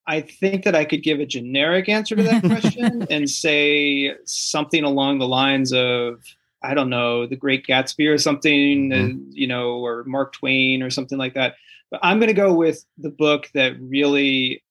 I 0.07 0.23
think 0.23 0.65
that 0.65 0.75
I 0.75 0.87
could 0.87 1.03
give 1.03 1.21
a 1.21 1.26
generic 1.26 1.91
answer 1.91 2.17
to 2.17 2.23
that 2.23 2.43
question 2.43 3.07
and 3.11 3.29
say 3.29 4.15
something 4.25 4.85
along 4.85 5.19
the 5.19 5.29
lines 5.29 5.73
of 5.73 6.23
I 6.62 6.73
don't 6.73 6.91
know, 6.91 7.26
The 7.26 7.37
Great 7.37 7.67
Gatsby 7.67 8.12
or 8.12 8.19
something, 8.19 8.91
mm-hmm. 8.91 9.19
uh, 9.19 9.23
you 9.31 9.47
know, 9.47 9.75
or 9.85 10.03
Mark 10.05 10.33
Twain 10.33 10.83
or 10.83 10.88
something 10.88 11.19
like 11.19 11.35
that. 11.35 11.57
But 11.91 12.00
I'm 12.03 12.19
going 12.19 12.29
to 12.29 12.35
go 12.35 12.55
with 12.55 12.85
the 12.97 13.11
book 13.11 13.50
that 13.55 13.79
really 13.79 14.65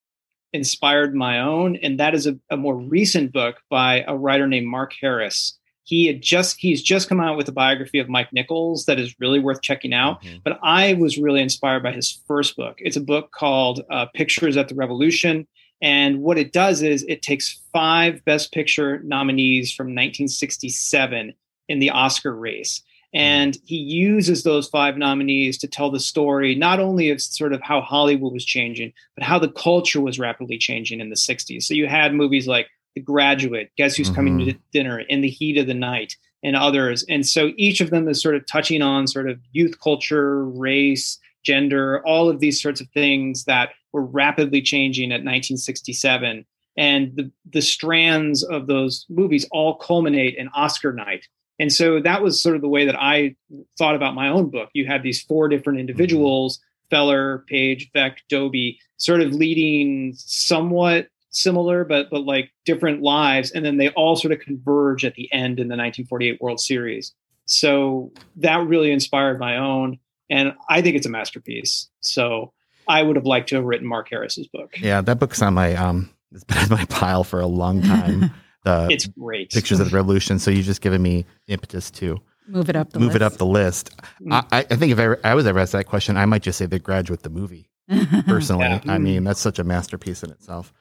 inspired 0.52 1.16
my 1.16 1.40
own, 1.40 1.76
and 1.78 2.00
that 2.00 2.16
is 2.16 2.26
a, 2.26 2.38
a 2.50 2.58
more 2.58 2.76
recent 2.76 3.32
book 3.32 3.58
by 3.70 4.04
a 4.08 4.18
writer 4.18 4.48
named 4.48 4.68
Mark 4.68 4.94
Harris 5.00 5.58
he 5.86 6.08
had 6.08 6.22
just 6.22 6.58
he's 6.60 6.82
just 6.82 7.08
come 7.08 7.22
out 7.22 7.38
with 7.38 7.48
a 7.48 7.54
biography 7.54 8.00
of 8.00 8.10
Mike 8.10 8.34
Nichols 8.34 8.86
that 8.86 9.00
is 9.00 9.16
really 9.20 9.40
worth 9.40 9.62
checking 9.62 9.94
out. 9.94 10.22
Mm-hmm. 10.24 10.38
But 10.44 10.60
I 10.62 10.94
was 10.96 11.18
really 11.18 11.42
inspired 11.42 11.84
by 11.84 11.92
his 11.94 12.22
first 12.28 12.58
book. 12.58 12.76
It's 12.80 12.98
a 12.98 13.02
book 13.02 13.32
called 13.32 13.82
uh, 13.90 14.08
Pictures 14.14 14.58
at 14.58 14.68
the 14.68 14.76
Revolution, 14.76 15.48
and 15.82 16.22
what 16.22 16.40
it 16.40 16.52
does 16.52 16.82
is 16.82 17.06
it 17.08 17.22
takes 17.22 17.62
five 17.72 18.26
Best 18.26 18.52
Picture 18.52 19.00
nominees 19.04 19.72
from 19.72 19.88
1967 19.88 21.34
in 21.70 21.80
the 21.80 21.92
Oscar 21.92 22.36
race. 22.36 22.80
Mm-hmm. 22.80 23.20
And 23.20 23.58
he 23.66 23.78
uses 23.78 24.44
those 24.44 24.68
five 24.68 24.98
nominees 24.98 25.60
to 25.60 25.68
tell 25.68 25.92
the 25.92 26.00
story 26.00 26.56
not 26.56 26.80
only 26.80 27.12
of 27.12 27.22
sort 27.22 27.54
of 27.54 27.62
how 27.62 27.80
Hollywood 27.80 28.34
was 28.34 28.44
changing, 28.44 28.92
but 29.16 29.24
how 29.24 29.38
the 29.38 29.52
culture 29.52 30.02
was 30.02 30.18
rapidly 30.18 30.58
changing 30.58 31.00
in 31.00 31.10
the 31.10 31.16
60s. 31.16 31.64
So 31.64 31.76
you 31.76 31.88
had 31.88 32.16
movies 32.16 32.48
like 32.48 32.68
the 32.96 33.02
Graduate, 33.02 33.72
Guess 33.78 33.96
Who's 33.96 34.08
mm-hmm. 34.08 34.16
Coming 34.16 34.40
to 34.40 34.54
Dinner, 34.72 35.00
In 35.00 35.22
the 35.22 35.30
Heat 35.30 35.58
of 35.58 35.68
the 35.68 35.74
Night. 35.74 36.16
and 36.44 36.56
others. 36.56 37.04
And 37.10 37.26
so 37.26 37.54
each 37.58 37.82
of 37.82 37.90
them 37.90 38.08
is 38.08 38.22
sort 38.22 38.36
of 38.36 38.46
touching 38.46 38.84
on 38.84 39.08
sort 39.08 39.28
of 39.28 39.40
youth 39.52 39.80
culture, 39.80 40.46
race, 40.46 41.18
gender, 41.44 42.06
all 42.06 42.30
of 42.30 42.40
these 42.40 42.62
sorts 42.62 42.82
of 42.82 42.88
things 42.90 43.46
that 43.46 43.70
were 43.94 44.06
rapidly 44.06 44.62
changing 44.62 45.12
at 45.12 45.26
1967. 45.26 46.46
And 46.78 47.16
the, 47.16 47.32
the 47.52 47.62
strands 47.62 48.44
of 48.44 48.68
those 48.68 49.06
movies 49.10 49.48
all 49.52 49.76
culminate 49.76 50.36
in 50.36 50.50
Oscar 50.50 50.94
night. 50.94 51.26
And 51.58 51.72
so 51.72 52.02
that 52.02 52.22
was 52.22 52.44
sort 52.44 52.56
of 52.56 52.62
the 52.62 52.68
way 52.68 52.86
that 52.86 53.02
I 53.02 53.36
thought 53.78 53.96
about 53.96 54.14
my 54.14 54.28
own 54.28 54.50
book. 54.50 54.70
You 54.74 54.86
had 54.86 55.04
these 55.04 55.22
four 55.22 55.48
different 55.48 55.80
individuals 55.80 56.60
Feller, 56.92 57.44
Paige, 57.48 57.92
Veeck, 57.94 58.18
Doby, 58.30 58.80
sort 58.98 59.22
of 59.22 59.34
leading 59.34 60.14
somewhat 60.16 61.08
similar 61.36 61.84
but 61.84 62.10
but 62.10 62.22
like 62.26 62.52
different 62.66 63.02
lives 63.02 63.52
and 63.52 63.66
then 63.66 63.78
they 63.78 63.90
all 63.90 64.16
sort 64.16 64.32
of 64.32 64.40
converge 64.40 65.04
at 65.06 65.14
the 65.16 65.32
end 65.34 65.60
in 65.60 65.68
the 65.68 65.74
1948 65.76 66.42
world 66.42 66.60
series 66.60 67.14
so 67.46 68.12
that 68.38 68.66
really 68.66 68.92
inspired 68.92 69.40
my 69.40 69.58
own 69.58 70.00
and 70.30 70.54
i 70.70 70.82
think 70.82 70.96
it's 70.96 71.06
a 71.06 71.10
masterpiece 71.10 71.90
so 72.02 72.52
i 72.88 73.02
would 73.04 73.16
have 73.16 73.26
liked 73.26 73.50
to 73.50 73.56
have 73.56 73.66
written 73.66 73.88
mark 73.88 74.08
harris's 74.10 74.48
book 74.48 74.74
Yeah, 74.80 75.02
that 75.02 75.20
book's 75.20 75.42
on 75.42 75.54
my 75.54 75.76
um 75.76 76.10
it's 76.32 76.44
been 76.44 76.58
on 76.64 76.70
my 76.70 76.86
pile 76.86 77.24
for 77.24 77.40
a 77.40 77.48
long 77.48 77.82
time. 77.82 78.32
The 78.64 78.88
it's 78.92 79.06
great 79.08 79.52
pictures 79.52 79.80
of 79.80 79.90
the 79.90 79.96
revolution. 79.96 80.38
So 80.40 80.52
you've 80.52 80.66
just 80.66 80.82
given 80.82 81.02
me 81.02 81.26
impetus 81.48 81.92
to 81.92 82.20
Move 82.48 82.70
it 82.70 82.76
up 82.76 82.92
the 82.92 83.00
move 83.00 83.16
it 83.16 83.22
up 83.22 83.34
list. 83.34 83.40
the 83.40 83.46
list. 83.46 84.02
I, 84.32 84.44
I 84.52 84.60
I 84.60 84.76
think 84.76 84.92
if 84.92 85.00
I, 85.00 85.16
I 85.32 85.34
was 85.36 85.46
ever 85.48 85.60
asked 85.60 85.72
that 85.74 85.86
question, 85.86 86.18
I 86.18 86.26
might 86.26 86.42
just 86.42 86.58
say 86.58 86.66
The 86.66 86.78
Graduate, 86.80 87.24
the 87.24 87.30
movie. 87.30 87.70
Personally, 88.28 88.66
Yeah. 88.66 88.82
I 88.88 88.98
mean 88.98 89.24
that's 89.24 89.40
such 89.40 89.60
a 89.60 89.64
masterpiece 89.64 90.24
in 90.24 90.32
itself. 90.32 90.74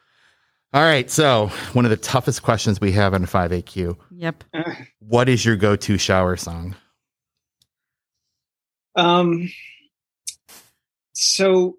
All 0.73 0.81
right, 0.83 1.09
so 1.09 1.47
one 1.73 1.85
of 1.85 1.91
the 1.91 1.97
toughest 1.97 2.43
questions 2.43 2.81
we 2.81 2.91
have 2.93 3.13
on 3.13 3.25
5AQ: 3.25 3.97
Yep. 4.11 4.43
What 4.99 5.29
is 5.29 5.45
your 5.45 5.55
go-to 5.55 5.97
shower 5.97 6.35
song? 6.35 6.75
Um, 8.97 9.49
so 11.13 11.77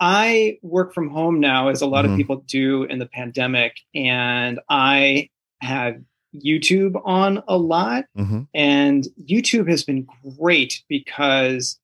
I 0.00 0.58
work 0.62 0.94
from 0.94 1.10
home 1.10 1.40
now, 1.40 1.68
as 1.68 1.82
a 1.82 1.86
lot 1.86 2.04
Mhm. 2.04 2.12
of 2.12 2.16
people 2.16 2.36
do 2.46 2.84
in 2.84 2.98
the 2.98 3.06
pandemic, 3.06 3.76
and 3.94 4.60
I 4.70 5.28
have 5.60 6.00
YouTube 6.34 7.00
on 7.04 7.42
a 7.48 7.56
lot. 7.58 8.04
hmm 8.14 8.42
And 8.54 9.06
YouTube 9.22 9.68
has 9.68 9.84
been 9.84 10.06
great 10.38 10.82
because, 10.88 11.78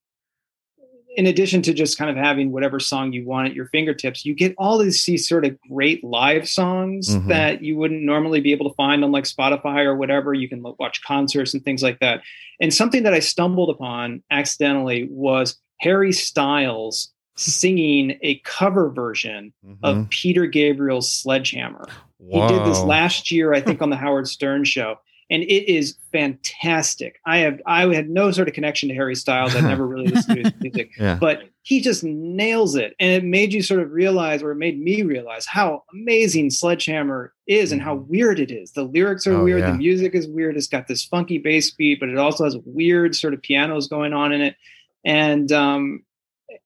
in 1.15 1.25
addition 1.27 1.61
to 1.63 1.73
just 1.73 1.97
kind 1.97 2.09
of 2.09 2.17
having 2.17 2.51
whatever 2.51 2.79
song 2.79 3.13
you 3.13 3.25
want 3.25 3.47
at 3.47 3.55
your 3.55 3.67
fingertips, 3.67 4.25
you 4.25 4.33
get 4.33 4.53
all 4.57 4.77
these, 4.77 5.03
these 5.05 5.27
sort 5.27 5.45
of 5.45 5.57
great 5.69 6.03
live 6.03 6.47
songs 6.47 7.15
Mhm. 7.15 7.27
that 7.27 7.63
you 7.63 7.77
wouldn't 7.77 8.03
normally 8.03 8.41
be 8.41 8.51
able 8.51 8.69
to 8.69 8.75
find 8.75 9.03
on 9.03 9.11
like 9.11 9.23
Spotify 9.25 9.85
or 9.85 9.95
whatever. 9.95 10.33
You 10.33 10.49
can 10.49 10.61
watch 10.79 11.01
concerts 11.03 11.53
and 11.53 11.63
things 11.63 11.81
like 11.81 11.99
that. 11.99 12.21
And 12.59 12.73
something 12.73 13.03
that 13.03 13.13
I 13.13 13.19
stumbled 13.19 13.69
upon 13.69 14.23
accidentally 14.29 15.07
was 15.09 15.57
Harry 15.81 16.11
Styles 16.13 17.11
singing 17.37 18.17
a 18.21 18.39
cover 18.45 18.89
version 18.89 19.53
of 19.83 20.09
Peter 20.09 20.45
Gabriel's 20.45 21.11
Sledgehammer. 21.11 21.85
He 22.19 22.39
did 22.47 22.65
this 22.65 22.81
last 22.81 23.29
year, 23.31 23.53
I 23.53 23.59
think, 23.61 23.81
on 23.81 23.89
the 23.89 23.97
Howard 23.97 24.27
Stern 24.27 24.63
show, 24.63 24.95
and 25.29 25.41
it 25.43 25.71
is 25.71 25.97
fantastic. 26.11 27.19
I 27.25 27.37
have 27.39 27.61
I 27.65 27.93
had 27.93 28.09
no 28.09 28.31
sort 28.31 28.47
of 28.47 28.53
connection 28.53 28.89
to 28.89 28.95
Harry 28.95 29.15
Styles. 29.15 29.55
I 29.55 29.61
never 29.61 29.85
really 29.87 30.07
listened 30.07 30.37
to 30.37 30.43
his 30.43 30.53
music, 30.61 30.91
Yeah. 30.99 31.17
but 31.19 31.43
he 31.63 31.81
just 31.81 32.03
nails 32.03 32.75
it, 32.75 32.95
and 32.99 33.11
it 33.11 33.23
made 33.23 33.51
you 33.53 33.63
sort 33.63 33.81
of 33.81 33.91
realize, 33.91 34.43
or 34.43 34.51
it 34.51 34.55
made 34.55 34.79
me 34.79 35.01
realize, 35.01 35.45
how 35.47 35.83
amazing 35.93 36.51
Sledgehammer 36.51 37.33
is 37.47 37.71
and 37.71 37.81
how 37.81 37.95
weird 37.95 38.39
it 38.39 38.51
is. 38.51 38.71
The 38.73 38.83
lyrics 38.83 39.25
are 39.25 39.31
Mm-hmm. 39.31 39.41
Oh, 39.41 39.43
weird, 39.45 39.59
yeah. 39.61 39.71
the 39.71 39.77
music 39.77 40.13
is 40.13 40.27
weird. 40.27 40.57
It's 40.57 40.67
got 40.67 40.87
this 40.87 41.03
funky 41.03 41.39
bass 41.39 41.71
beat, 41.71 41.99
but 41.99 42.09
it 42.09 42.17
also 42.17 42.43
has 42.43 42.55
weird 42.65 43.15
sort 43.15 43.33
of 43.33 43.41
pianos 43.41 43.87
going 43.87 44.13
on 44.13 44.31
in 44.31 44.41
it, 44.41 44.55
and 45.03 45.51
um, 45.51 46.03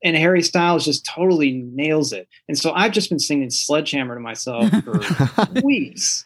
and 0.04 0.16
Harry 0.18 0.42
Styles 0.44 0.84
just 0.86 1.06
totally 1.06 1.54
nails 1.54 2.12
it. 2.14 2.28
And 2.50 2.58
so 2.58 2.74
I've 2.74 2.92
just 2.92 3.10
been 3.10 3.20
singing 3.20 3.50
Sledgehammer 3.50 4.16
to 4.16 4.22
myself 4.22 4.70
for 4.84 5.00
weeks. 5.64 6.26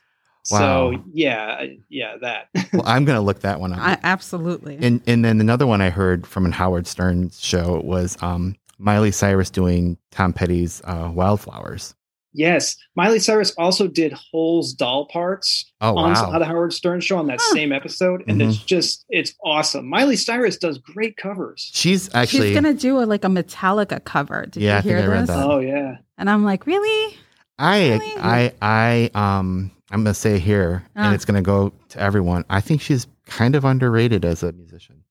Wow. 0.51 0.91
So 0.91 1.03
yeah, 1.13 1.63
yeah, 1.89 2.17
that. 2.21 2.49
well, 2.73 2.83
I'm 2.85 3.05
gonna 3.05 3.21
look 3.21 3.39
that 3.41 3.59
one 3.59 3.73
up. 3.73 3.79
I, 3.79 3.97
absolutely. 4.03 4.77
And 4.81 5.01
and 5.07 5.23
then 5.23 5.39
another 5.39 5.65
one 5.67 5.81
I 5.81 5.89
heard 5.89 6.27
from 6.27 6.45
an 6.45 6.51
Howard 6.51 6.85
Stern 6.87 7.29
show 7.31 7.79
was 7.83 8.21
um, 8.21 8.55
Miley 8.77 9.11
Cyrus 9.11 9.49
doing 9.49 9.97
Tom 10.11 10.33
Petty's 10.33 10.81
uh, 10.85 11.09
Wildflowers. 11.13 11.95
yes, 12.33 12.75
Miley 12.95 13.19
Cyrus 13.19 13.51
also 13.57 13.87
did 13.87 14.11
Hole's 14.11 14.73
doll 14.73 15.05
parts 15.05 15.71
Oh 15.79 15.95
on 15.95 16.11
wow! 16.11 16.37
the 16.39 16.45
Howard 16.45 16.73
Stern 16.73 16.99
show 16.99 17.17
on 17.19 17.27
that 17.27 17.39
Huh. 17.41 17.53
same 17.55 17.71
episode, 17.71 18.23
and 18.27 18.41
it's 18.41 18.57
just 18.57 19.05
it's 19.09 19.33
awesome. 19.45 19.87
Miley 19.87 20.15
Cyrus 20.17 20.57
does 20.57 20.77
great 20.79 21.15
covers. 21.15 21.69
She's 21.73 22.13
actually 22.13 22.47
She's 22.47 22.55
gonna 22.55 22.73
do 22.73 22.99
a, 22.99 23.05
like 23.05 23.23
a 23.23 23.27
Metallica 23.27 24.03
cover. 24.03 24.45
Did 24.47 24.61
Yeah, 24.63 24.73
I 24.73 24.75
you 24.77 24.81
think 24.81 24.95
hear 24.97 25.03
I 25.03 25.07
read 25.07 25.21
this? 25.21 25.27
that. 25.29 25.45
Oh 25.45 25.59
yeah, 25.59 25.97
And 26.17 26.29
I'm 26.29 26.43
like, 26.43 26.65
really? 26.65 27.17
I 27.59 27.89
Really? 27.91 28.13
I 28.17 28.53
I 28.61 29.11
um 29.13 29.71
I'm 29.93 30.03
gonna 30.03 30.13
say 30.13 30.39
here, 30.39 30.83
Ah. 30.95 31.05
and 31.05 31.15
it's 31.15 31.23
gonna 31.25 31.41
go 31.41 31.71
to 31.89 31.99
everyone. 31.99 32.43
I 32.49 32.59
think 32.61 32.81
she's 32.81 33.07
kind 33.25 33.55
of 33.55 33.63
underrated 33.63 34.25
as 34.25 34.43
a 34.43 34.51
musician. 34.51 35.03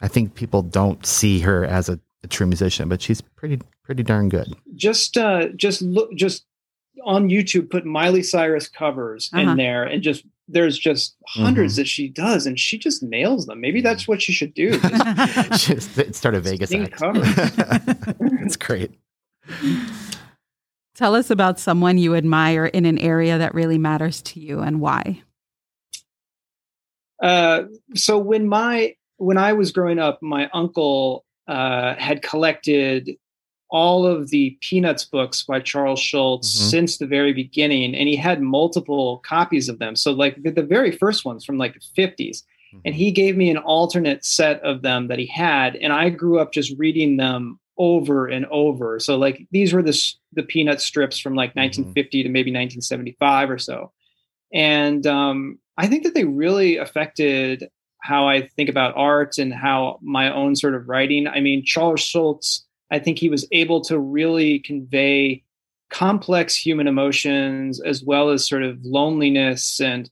I 0.00 0.08
think 0.08 0.34
people 0.34 0.62
don't 0.62 1.04
see 1.04 1.40
her 1.40 1.64
as 1.66 1.88
a, 1.90 2.00
a 2.24 2.28
true 2.28 2.46
musician, 2.46 2.88
but 2.88 3.02
she's 3.02 3.20
pretty 3.20 3.60
pretty 3.84 4.02
darn 4.02 4.28
good. 4.28 4.54
just 4.76 5.16
uh, 5.18 5.48
just 5.56 5.82
look 5.82 6.14
just 6.14 6.44
on 7.04 7.28
YouTube. 7.28 7.68
Put 7.70 7.84
Miley 7.84 8.22
Cyrus 8.22 8.68
covers 8.68 9.28
Uh-huh. 9.32 9.50
in 9.50 9.56
there, 9.56 9.84
and 9.84 10.02
just 10.02 10.24
there's 10.48 10.78
just 10.78 11.16
100s 11.36 11.54
Mm-hmm. 11.54 11.74
that 11.76 11.86
she 11.88 12.08
does, 12.08 12.46
and 12.46 12.58
she 12.58 12.78
just 12.78 13.02
nails 13.02 13.46
them. 13.46 13.60
Maybe 13.60 13.80
that's 13.80 14.08
what 14.08 14.20
she 14.22 14.32
should 14.32 14.52
do. 14.54 14.78
Just 14.80 15.60
She's- 15.66 15.96
it 15.98 16.16
started 16.16 16.42
Vegas. 16.42 16.70
Sing 16.70 16.82
act. 16.84 16.92
covers. 16.96 17.28
it's 18.42 18.56
great. 18.56 18.90
Tell 21.00 21.14
us 21.14 21.30
about 21.30 21.58
someone 21.58 21.96
you 21.96 22.14
admire 22.14 22.66
in 22.66 22.84
an 22.84 22.98
area 22.98 23.38
that 23.38 23.54
really 23.54 23.78
matters 23.78 24.20
to 24.20 24.38
you 24.38 24.60
and 24.60 24.82
why. 24.82 25.22
Uh, 27.22 27.62
so 27.94 28.18
when 28.18 28.46
my 28.46 28.94
when 29.16 29.38
I 29.38 29.54
was 29.54 29.72
growing 29.72 29.98
up, 29.98 30.20
my 30.20 30.50
uncle 30.52 31.24
uh, 31.48 31.94
had 31.94 32.20
collected 32.20 33.16
all 33.70 34.04
of 34.04 34.28
the 34.28 34.58
Peanuts 34.60 35.06
books 35.06 35.42
by 35.42 35.60
Charles 35.60 36.00
Schulz 36.00 36.54
Mhm. 36.54 36.70
since 36.70 36.98
the 36.98 37.06
very 37.06 37.32
beginning, 37.32 37.94
and 37.94 38.06
he 38.06 38.16
had 38.16 38.42
multiple 38.42 39.22
copies 39.24 39.70
of 39.70 39.78
them. 39.78 39.96
So 39.96 40.12
like 40.12 40.42
the, 40.42 40.50
the 40.50 40.62
very 40.62 40.92
first 40.92 41.24
ones 41.24 41.46
from 41.46 41.56
like 41.56 41.72
the 41.72 41.80
fifties, 41.96 42.44
and 42.84 42.94
he 42.94 43.10
gave 43.10 43.38
me 43.38 43.48
an 43.48 43.56
alternate 43.56 44.22
set 44.22 44.60
of 44.60 44.82
them 44.82 45.08
that 45.08 45.18
he 45.18 45.24
had, 45.24 45.76
and 45.76 45.94
I 45.94 46.10
grew 46.10 46.38
up 46.38 46.52
just 46.52 46.76
reading 46.78 47.16
them 47.16 47.58
over 47.80 48.26
and 48.26 48.44
over. 48.50 49.00
So 49.00 49.16
like 49.16 49.46
these 49.50 49.72
were 49.72 49.82
the 49.82 49.98
the 50.34 50.42
Peanut 50.42 50.80
strips 50.82 51.18
from 51.18 51.34
like 51.34 51.56
1950 51.56 52.22
to 52.24 52.28
maybe 52.28 52.50
1975 52.50 53.50
or 53.50 53.58
so, 53.58 53.90
and 54.52 55.06
um, 55.06 55.58
I 55.78 55.86
think 55.86 56.04
that 56.04 56.14
they 56.14 56.24
really 56.24 56.76
affected 56.76 57.68
how 58.02 58.28
I 58.28 58.46
think 58.48 58.68
about 58.68 58.94
art 58.96 59.38
and 59.38 59.52
how 59.52 59.98
my 60.02 60.32
own 60.32 60.54
sort 60.56 60.74
of 60.74 60.88
writing. 60.88 61.26
I 61.26 61.40
mean, 61.40 61.64
Charles 61.64 62.00
Schulz, 62.00 62.66
I 62.90 62.98
think 62.98 63.18
he 63.18 63.28
was 63.30 63.46
able 63.50 63.80
to 63.82 63.98
really 63.98 64.58
convey 64.60 65.42
complex 65.90 66.54
human 66.54 66.86
emotions 66.86 67.80
as 67.80 68.04
well 68.04 68.30
as 68.30 68.46
sort 68.48 68.62
of 68.62 68.78
loneliness 68.84 69.80
and 69.80 70.08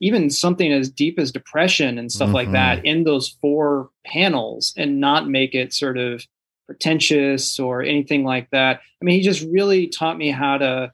even 0.00 0.30
something 0.30 0.72
as 0.72 0.88
deep 0.90 1.18
as 1.18 1.32
depression 1.32 1.98
and 1.98 2.10
stuff 2.10 2.32
like 2.32 2.48
Mhm. 2.48 2.52
that 2.52 2.84
in 2.86 3.04
those 3.04 3.28
four 3.40 3.90
panels 4.06 4.72
and 4.76 5.00
not 5.00 5.28
make 5.28 5.54
it 5.54 5.72
sort 5.74 5.98
of 5.98 6.24
pretentious 6.68 7.58
or 7.58 7.82
anything 7.82 8.24
like 8.24 8.50
that. 8.50 8.80
I 9.00 9.04
mean, 9.04 9.16
he 9.16 9.22
just 9.22 9.42
really 9.50 9.88
taught 9.88 10.18
me 10.18 10.30
how 10.30 10.58
to 10.58 10.92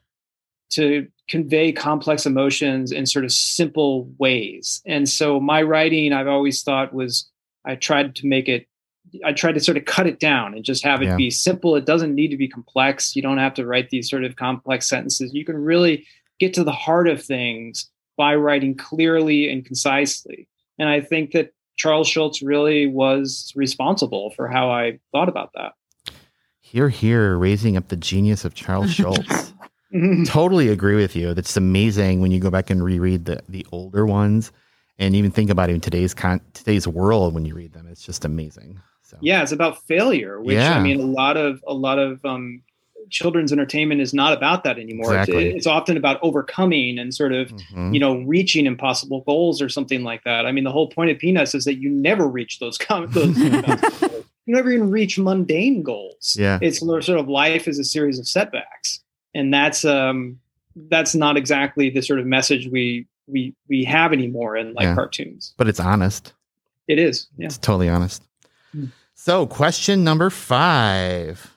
to 0.71 1.07
convey 1.27 1.71
complex 1.71 2.25
emotions 2.25 2.91
in 2.91 3.05
sort 3.05 3.23
of 3.25 3.31
simple 3.31 4.09
ways. 4.17 4.81
And 4.85 5.07
so 5.07 5.39
my 5.39 5.61
writing 5.61 6.13
I've 6.13 6.27
always 6.27 6.63
thought 6.63 6.93
was 6.93 7.29
I 7.65 7.75
tried 7.75 8.15
to 8.15 8.25
make 8.25 8.47
it 8.49 8.67
I 9.23 9.33
tried 9.33 9.53
to 9.53 9.59
sort 9.59 9.77
of 9.77 9.85
cut 9.85 10.07
it 10.07 10.19
down 10.19 10.55
and 10.55 10.63
just 10.63 10.83
have 10.83 11.01
it 11.01 11.05
Yeah. 11.05 11.15
be 11.17 11.29
simple. 11.29 11.75
It 11.75 11.85
doesn't 11.85 12.15
need 12.15 12.29
to 12.29 12.37
be 12.37 12.47
complex. 12.47 13.15
You 13.15 13.21
don't 13.21 13.37
have 13.37 13.53
to 13.55 13.65
write 13.65 13.89
these 13.89 14.09
sort 14.09 14.23
of 14.23 14.35
complex 14.35 14.89
sentences. 14.89 15.33
You 15.33 15.45
can 15.45 15.57
really 15.57 16.05
get 16.39 16.53
to 16.55 16.63
the 16.63 16.71
heart 16.71 17.07
of 17.07 17.21
things 17.23 17.89
by 18.17 18.35
writing 18.35 18.75
clearly 18.75 19.49
and 19.51 19.65
concisely. 19.65 20.47
And 20.79 20.89
I 20.89 21.01
think 21.01 21.31
that 21.31 21.53
Charles 21.75 22.07
Schulz 22.07 22.41
really 22.41 22.87
was 22.87 23.51
responsible 23.55 24.31
for 24.31 24.47
how 24.47 24.69
I 24.71 24.99
thought 25.11 25.29
about 25.29 25.51
that. 25.55 25.73
Here, 26.61 26.89
here, 26.89 27.37
raising 27.37 27.77
up 27.77 27.87
the 27.89 27.95
genius 27.95 28.45
of 28.45 28.53
Charles 28.55 28.91
Schulz. 28.93 29.53
totally 30.27 30.69
agree 30.69 30.95
with 30.95 31.15
you. 31.15 31.33
That's 31.33 31.55
amazing 31.57 32.21
when 32.21 32.31
you 32.31 32.39
go 32.39 32.49
back 32.49 32.69
and 32.69 32.83
reread 32.83 33.25
the 33.25 33.41
the 33.47 33.65
older 33.71 34.05
ones, 34.05 34.51
and 34.99 35.15
even 35.15 35.31
think 35.31 35.49
about 35.49 35.69
it 35.69 35.73
in 35.73 35.81
today's 35.81 36.13
con- 36.13 36.41
today's 36.53 36.87
world 36.87 37.33
when 37.33 37.45
you 37.45 37.55
read 37.55 37.73
them. 37.73 37.87
It's 37.87 38.01
just 38.03 38.25
amazing. 38.25 38.81
So 39.03 39.17
yeah 39.21 39.43
it's 39.43 39.51
about 39.51 39.83
failure 39.83 40.41
which 40.41 40.55
Yeah. 40.55 40.75
i 40.75 40.81
mean 40.81 40.99
a 40.99 41.05
lot 41.05 41.37
of 41.37 41.63
a 41.67 41.73
lot 41.75 41.99
of 41.99 42.25
um 42.25 42.63
children's 43.09 43.51
entertainment 43.51 44.01
is 44.01 44.13
not 44.13 44.33
about 44.33 44.63
that 44.63 44.77
anymore. 44.79 45.13
Exactly. 45.17 45.47
It's, 45.49 45.57
it's 45.57 45.67
often 45.67 45.97
about 45.97 46.19
overcoming 46.21 46.97
and 46.99 47.13
sort 47.13 47.33
of 47.33 47.49
Mhm. 47.49 47.93
you 47.93 47.99
know 47.99 48.17
reaching 48.21 48.65
impossible 48.65 49.21
goals 49.21 49.61
or 49.61 49.69
something 49.69 50.03
like 50.03 50.23
that. 50.23 50.45
I 50.45 50.51
mean, 50.51 50.63
the 50.63 50.71
whole 50.71 50.87
point 50.89 51.11
of 51.11 51.17
Peanuts 51.19 51.53
is 51.55 51.65
that 51.65 51.75
you 51.75 51.89
never 51.89 52.27
reach 52.27 52.59
those 52.59 52.77
com- 52.77 53.07
those. 53.11 53.37
you 53.37 54.53
never 54.53 54.71
even 54.71 54.89
reach 54.91 55.17
mundane 55.17 55.83
goals. 55.83 56.35
Yeah. 56.39 56.59
it's 56.61 56.79
sort 56.79 57.09
of 57.09 57.27
life 57.29 57.67
is 57.67 57.79
a 57.79 57.83
series 57.83 58.19
of 58.19 58.27
setbacks, 58.27 58.99
and 59.33 59.53
that's 59.53 59.85
um 59.85 60.39
that's 60.89 61.15
not 61.15 61.37
exactly 61.37 61.89
the 61.89 62.01
sort 62.01 62.19
of 62.19 62.25
message 62.25 62.67
we 62.67 63.07
we 63.27 63.53
we 63.69 63.83
have 63.85 64.13
anymore 64.13 64.55
in 64.57 64.73
like 64.73 64.83
Yeah. 64.83 64.95
cartoons. 64.95 65.53
but 65.57 65.67
it's 65.67 65.79
honest. 65.79 66.33
It 66.87 66.99
is, 66.99 67.27
yeah. 67.37 67.47
It's 67.47 67.57
totally 67.57 67.89
honest. 67.89 68.21
Mm. 68.75 68.91
So, 69.15 69.47
question 69.47 70.03
number 70.03 70.29
five. 70.29 71.54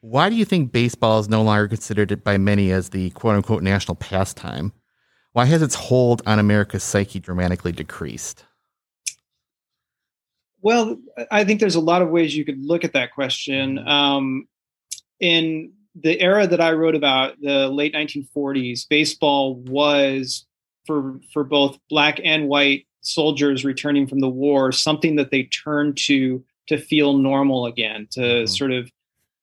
Why 0.00 0.30
do 0.30 0.36
you 0.36 0.44
think 0.44 0.72
baseball 0.72 1.18
is 1.20 1.28
no 1.28 1.42
longer 1.42 1.68
considered 1.68 2.22
by 2.24 2.38
many 2.38 2.70
as 2.70 2.90
the 2.90 3.10
quote 3.10 3.36
unquote 3.36 3.62
national 3.62 3.94
pastime? 3.96 4.72
Why 5.32 5.44
has 5.44 5.62
its 5.62 5.74
hold 5.74 6.22
on 6.26 6.38
America's 6.38 6.82
psyche 6.82 7.20
dramatically 7.20 7.72
decreased? 7.72 8.44
Well, 10.62 10.98
I 11.30 11.44
think 11.44 11.60
there's 11.60 11.74
a 11.74 11.80
lot 11.80 12.02
of 12.02 12.10
ways 12.10 12.36
you 12.36 12.44
could 12.44 12.62
look 12.64 12.84
at 12.84 12.92
that 12.92 13.12
question. 13.12 13.78
Um, 13.78 14.46
in 15.18 15.72
the 15.94 16.20
era 16.20 16.46
that 16.46 16.60
I 16.60 16.72
wrote 16.72 16.94
about, 16.94 17.40
the 17.40 17.68
late 17.68 17.94
1940s, 17.94 18.86
baseball 18.88 19.54
was 19.54 20.46
for 20.86 21.20
for 21.32 21.44
both 21.44 21.78
black 21.88 22.20
and 22.22 22.48
white 22.48 22.86
soldiers 23.02 23.64
returning 23.64 24.06
from 24.06 24.20
the 24.20 24.28
war 24.28 24.72
something 24.72 25.16
that 25.16 25.30
they 25.30 25.44
turned 25.44 25.96
to 25.96 26.44
to 26.66 26.78
feel 26.78 27.16
normal 27.16 27.66
again, 27.66 28.06
to 28.12 28.20
Mhm. 28.20 28.48
sort 28.48 28.72
of 28.72 28.90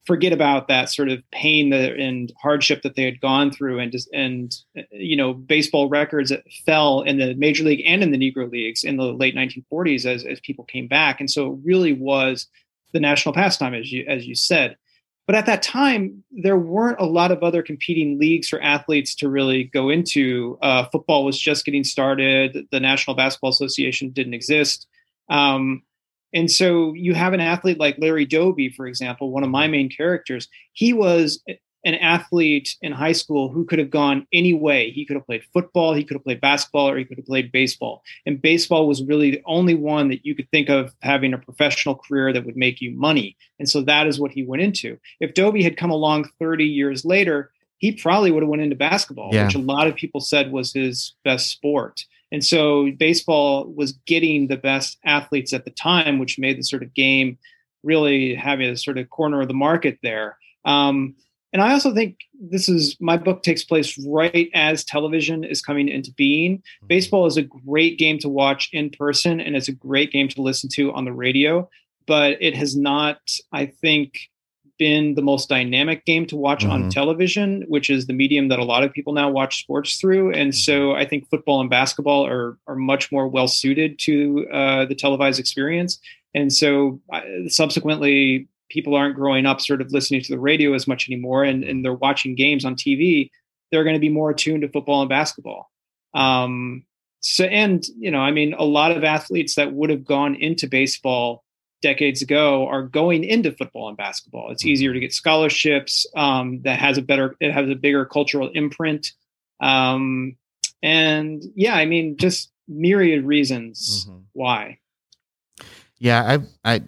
forget 0.08 0.32
about 0.32 0.70
that 0.70 0.90
sort 0.90 1.10
of 1.10 1.22
pain 1.32 1.70
that, 1.70 2.00
and 2.00 2.32
hardship 2.42 2.82
that 2.82 2.96
they 2.96 3.04
had 3.04 3.20
gone 3.20 3.52
through, 3.52 3.80
and 3.80 3.94
and 4.14 4.56
you 4.92 5.18
know 5.18 5.34
baseball 5.34 5.90
records 5.90 6.32
fell 6.66 7.02
in 7.02 7.18
the 7.18 7.36
major 7.36 7.64
league 7.64 7.84
and 7.86 8.02
in 8.02 8.12
the 8.12 8.18
Negro 8.18 8.50
leagues 8.50 8.84
in 8.84 8.96
the 8.96 9.04
late 9.04 9.36
1940s 9.36 10.06
as 10.06 10.26
as 10.26 10.40
people 10.40 10.64
came 10.64 10.88
back, 10.88 11.20
and 11.20 11.30
so 11.30 11.52
it 11.54 11.60
really 11.64 11.94
was 11.94 12.48
the 12.94 13.00
national 13.00 13.36
pastime, 13.36 13.74
as 13.74 13.92
you 13.92 14.06
as 14.08 14.26
you 14.26 14.34
said. 14.34 14.78
But 15.28 15.36
at 15.36 15.46
that 15.48 15.62
time, 15.62 16.24
there 16.32 16.58
weren't 16.58 17.02
a 17.02 17.06
lot 17.06 17.34
of 17.34 17.44
other 17.44 17.62
competing 17.62 18.18
leagues 18.18 18.48
for 18.48 18.62
athletes 18.62 19.14
to 19.16 19.28
really 19.28 19.66
go 19.66 19.90
into. 19.90 20.58
Uh, 20.62 20.86
football 20.86 21.26
was 21.26 21.38
just 21.38 21.66
getting 21.66 21.84
started. 21.84 22.66
The 22.72 22.80
National 22.80 23.14
Basketball 23.14 23.50
Association 23.50 24.12
didn't 24.12 24.34
exist. 24.34 24.88
Um, 25.30 25.84
and 26.38 26.52
so 26.52 26.94
you 26.94 27.14
have 27.16 27.34
an 27.34 27.42
athlete 27.42 27.80
like 27.80 27.98
Larry 27.98 28.26
Doby, 28.26 28.70
for 28.70 28.86
example, 28.86 29.32
one 29.32 29.44
of 29.44 29.50
my 29.50 29.68
main 29.68 29.90
characters. 29.90 30.48
He 30.74 30.94
was 30.94 31.42
an 31.84 31.96
athlete 31.96 32.76
in 32.82 32.92
high 32.92 33.14
school 33.14 33.50
who 33.50 33.66
could 33.66 33.80
have 33.80 33.90
gone 33.90 34.28
any 34.34 34.54
way. 34.54 34.92
He 34.92 35.06
could 35.06 35.16
have 35.16 35.26
played 35.26 35.44
football, 35.54 35.94
he 35.94 36.04
could 36.04 36.16
have 36.16 36.24
played 36.24 36.42
basketball, 36.42 36.90
or 36.90 36.98
he 36.98 37.06
could 37.06 37.18
have 37.18 37.26
played 37.26 37.52
baseball. 37.52 38.04
And 38.26 38.42
baseball 38.42 38.88
was 38.88 39.04
really 39.04 39.32
the 39.32 39.42
only 39.46 39.74
one 39.74 40.10
that 40.10 40.26
you 40.26 40.36
could 40.36 40.50
think 40.52 40.70
of 40.70 40.94
having 41.02 41.34
a 41.34 41.38
professional 41.38 41.96
career 41.96 42.34
that 42.34 42.46
would 42.46 42.58
make 42.58 42.82
you 42.82 42.92
money. 42.92 43.38
And 43.58 43.70
so 43.70 43.82
that 43.82 44.06
is 44.06 44.20
what 44.20 44.32
he 44.32 44.44
went 44.44 44.62
into. 44.62 45.00
If 45.20 45.34
Doby 45.34 45.64
had 45.64 45.78
come 45.78 45.92
along 45.92 46.30
30 46.40 46.66
years 46.66 47.06
later, 47.06 47.52
he 47.78 47.92
probably 47.94 48.32
would 48.32 48.44
have 48.44 48.50
went 48.50 48.64
into 48.64 48.76
basketball, 48.76 49.30
Yeah. 49.34 49.46
which 49.46 49.56
a 49.56 49.60
lot 49.60 49.88
of 49.88 49.96
people 49.96 50.20
said 50.20 50.52
was 50.52 50.74
his 50.74 51.14
best 51.24 51.48
sport. 51.48 52.06
And 52.32 52.44
so 52.44 52.92
baseball 52.98 53.66
was 53.66 53.94
getting 54.06 54.48
the 54.48 54.58
best 54.58 54.98
athletes 55.06 55.54
at 55.54 55.66
the 55.66 55.72
time, 55.72 56.20
which 56.20 56.40
made 56.40 56.58
the 56.58 56.64
sort 56.64 56.84
of 56.84 56.94
game 56.94 57.38
really 57.84 58.36
having 58.36 58.70
a 58.70 58.78
sort 58.78 58.98
of 58.98 59.10
corner 59.10 59.42
of 59.42 59.48
the 59.48 59.54
market 59.54 59.98
there. 60.04 60.38
Um, 60.66 61.16
and 61.54 61.62
I 61.62 61.72
also 61.72 61.94
think 61.94 62.18
this 62.40 62.68
is 62.68 62.98
my 63.00 63.16
book 63.16 63.42
takes 63.42 63.64
place 63.64 63.98
right 64.06 64.50
as 64.54 64.84
television 64.84 65.44
is 65.44 65.62
coming 65.62 65.88
into 65.88 66.12
being. 66.12 66.62
Baseball 66.88 67.26
is 67.26 67.38
a 67.38 67.42
great 67.42 67.98
game 67.98 68.20
to 68.20 68.30
watch 68.30 68.70
in 68.74 68.90
person, 68.90 69.40
and 69.40 69.56
it's 69.56 69.70
a 69.70 69.74
great 69.74 70.12
game 70.12 70.28
to 70.30 70.42
listen 70.42 70.70
to 70.74 70.94
on 70.94 71.06
the 71.06 71.14
radio. 71.14 71.70
But 72.06 72.38
it 72.42 72.56
has 72.56 72.76
not, 72.76 73.20
I 73.52 73.68
think, 73.68 74.30
been 74.78 75.16
the 75.16 75.22
most 75.22 75.50
dynamic 75.50 76.06
game 76.06 76.26
to 76.28 76.36
watch 76.36 76.64
on 76.66 76.84
Mhm. 76.86 76.92
television, 76.92 77.66
which 77.68 77.90
is 77.90 78.06
the 78.08 78.14
medium 78.14 78.48
that 78.50 78.60
a 78.60 78.64
lot 78.64 78.84
of 78.84 78.94
people 78.94 79.14
now 79.14 79.30
watch 79.30 79.62
sports 79.62 79.98
through. 80.00 80.32
And 80.34 80.54
so 80.54 80.94
I 80.94 81.06
think 81.06 81.30
football 81.30 81.62
and 81.62 81.70
basketball 81.70 82.26
are 82.26 82.58
are 82.68 82.76
much 82.76 83.12
more 83.12 83.28
well 83.28 83.48
suited 83.48 84.00
to 84.00 84.48
uh, 84.52 84.86
the 84.86 84.96
televised 84.96 85.40
experience. 85.40 86.00
And 86.34 86.52
so 86.54 87.02
uh, 87.12 87.22
subsequently, 87.48 88.48
people 88.70 88.96
aren't 88.96 89.16
growing 89.16 89.46
up 89.46 89.62
sort 89.62 89.82
of 89.82 89.92
listening 89.92 90.22
to 90.22 90.32
the 90.32 90.40
radio 90.40 90.74
as 90.74 90.88
much 90.88 91.10
anymore, 91.10 91.44
and, 91.44 91.64
and 91.64 91.84
they're 91.84 91.94
watching 91.94 92.36
games 92.36 92.66
on 92.66 92.76
TV. 92.76 93.30
They're 93.72 93.84
going 93.84 93.96
to 93.96 94.00
be 94.00 94.10
more 94.10 94.30
attuned 94.30 94.62
to 94.62 94.70
football 94.70 95.02
and 95.02 95.10
basketball. 95.10 95.70
Um, 96.14 96.84
so, 97.22 97.46
and 97.46 97.84
you 97.98 98.12
know, 98.12 98.20
I 98.20 98.32
mean, 98.32 98.54
a 98.54 98.64
lot 98.66 98.92
of 98.92 99.04
athletes 99.04 99.56
that 99.56 99.74
would 99.74 99.90
have 99.90 100.06
gone 100.06 100.36
into 100.36 100.68
baseball 100.68 101.44
decades 101.82 102.22
ago 102.22 102.68
are 102.68 102.84
going 102.84 103.24
into 103.24 103.52
football 103.52 103.88
and 103.88 103.98
basketball. 103.98 104.52
It's 104.52 104.66
easier 104.66 104.94
to 104.94 105.00
get 105.00 105.14
scholarships. 105.14 106.06
Um, 106.16 106.62
that 106.64 106.80
has 106.80 106.98
a 106.98 107.02
better, 107.02 107.36
it 107.40 107.52
has 107.52 107.70
a 107.70 107.76
bigger 107.76 108.06
cultural 108.06 108.50
imprint. 108.54 109.12
Um, 109.60 110.38
and 110.84 111.44
yeah, 111.56 111.76
I 111.76 111.86
mean, 111.86 112.18
just 112.18 112.52
myriad 112.68 113.26
reasons 113.26 114.06
Mhm. 114.08 114.24
why. 114.34 114.80
Yeah, 116.00 116.40
I, 116.64 116.76
I, 116.76 116.84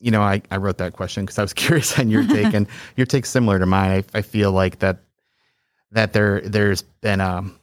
you 0.00 0.10
know, 0.10 0.22
I, 0.22 0.42
I 0.50 0.56
wrote 0.56 0.78
that 0.78 0.92
question 0.94 1.24
because 1.24 1.38
I 1.38 1.42
was 1.42 1.52
curious 1.64 1.98
on 1.98 2.10
your 2.10 2.26
take, 2.26 2.54
and 2.54 2.66
your 2.96 3.06
take's 3.06 3.30
similar 3.30 3.58
to 3.58 3.66
mine. 3.66 4.04
I, 4.14 4.18
I 4.18 4.22
feel 4.22 4.52
like 4.52 4.78
that 4.80 4.98
that 5.92 6.12
there 6.12 6.40
there's 6.40 6.82
been 6.82 7.20
um, 7.20 7.58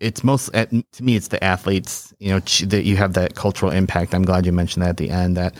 it's 0.00 0.24
most 0.24 0.48
at, 0.54 0.70
to 0.70 1.02
me 1.04 1.16
it's 1.16 1.28
the 1.28 1.42
athletes. 1.42 2.12
You 2.18 2.30
know, 2.30 2.40
ch- 2.40 2.62
that 2.62 2.84
you 2.84 2.96
have 2.96 3.12
that 3.14 3.34
cultural 3.34 3.70
impact. 3.72 4.14
I'm 4.14 4.24
glad 4.24 4.46
you 4.46 4.52
mentioned 4.52 4.82
that 4.84 4.90
at 4.90 4.96
the 4.96 5.10
end. 5.10 5.36
That 5.36 5.54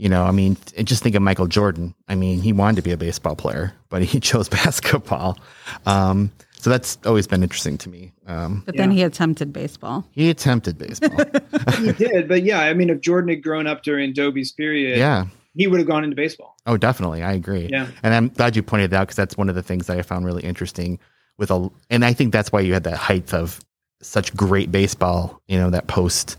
you 0.00 0.08
know, 0.08 0.24
I 0.24 0.30
mean, 0.30 0.56
just 0.84 1.02
think 1.02 1.14
of 1.14 1.20
Michael 1.20 1.46
Jordan. 1.46 1.94
I 2.08 2.14
mean, 2.14 2.40
he 2.40 2.54
wanted 2.54 2.76
to 2.76 2.82
be 2.82 2.90
a 2.90 2.96
baseball 2.96 3.36
player, 3.36 3.74
but 3.90 4.02
he 4.02 4.18
chose 4.30 4.48
basketball. 4.48 5.36
Um, 5.84 6.32
so 6.56 6.70
that's 6.70 6.96
always 7.04 7.26
been 7.26 7.42
interesting 7.42 7.76
to 7.78 7.90
me. 7.90 8.12
Um, 8.26 8.62
But 8.64 8.78
then 8.78 8.90
Yeah. 8.92 8.96
he 8.96 9.02
attempted 9.02 9.52
baseball. 9.52 10.06
he 10.12 10.30
attempted 10.30 10.78
baseball. 10.78 11.10
he 11.76 11.92
did, 11.92 12.28
but 12.28 12.44
yeah, 12.44 12.60
I 12.60 12.72
mean, 12.72 12.88
if 12.88 13.00
Jordan 13.02 13.28
had 13.28 13.42
grown 13.42 13.66
up 13.66 13.82
during 13.82 14.14
Doby's 14.14 14.52
period, 14.52 14.96
yeah. 14.98 15.26
he 15.54 15.66
would 15.66 15.80
have 15.80 15.86
gone 15.88 16.02
into 16.04 16.16
baseball. 16.16 16.56
Oh, 16.66 16.78
definitely. 16.78 17.22
I 17.22 17.32
agree. 17.34 17.68
Yeah. 17.70 17.88
And 18.02 18.14
I'm 18.14 18.28
glad 18.30 18.56
you 18.56 18.62
pointed 18.62 18.90
that 18.92 18.96
out 19.00 19.02
because 19.08 19.16
that's 19.16 19.36
one 19.36 19.50
of 19.50 19.54
the 19.54 19.62
things 19.62 19.86
that 19.88 19.98
I 19.98 20.02
found 20.02 20.24
really 20.24 20.44
interesting 20.44 20.98
with 21.36 21.50
a, 21.50 21.70
and 21.90 22.06
I 22.06 22.14
think 22.14 22.32
that's 22.32 22.50
why 22.52 22.60
you 22.60 22.72
had 22.72 22.84
that 22.84 22.96
height 22.96 23.34
of 23.34 23.60
such 24.00 24.34
great 24.34 24.72
baseball, 24.72 25.42
you 25.46 25.58
know, 25.58 25.68
that 25.70 25.88
post, 25.88 26.36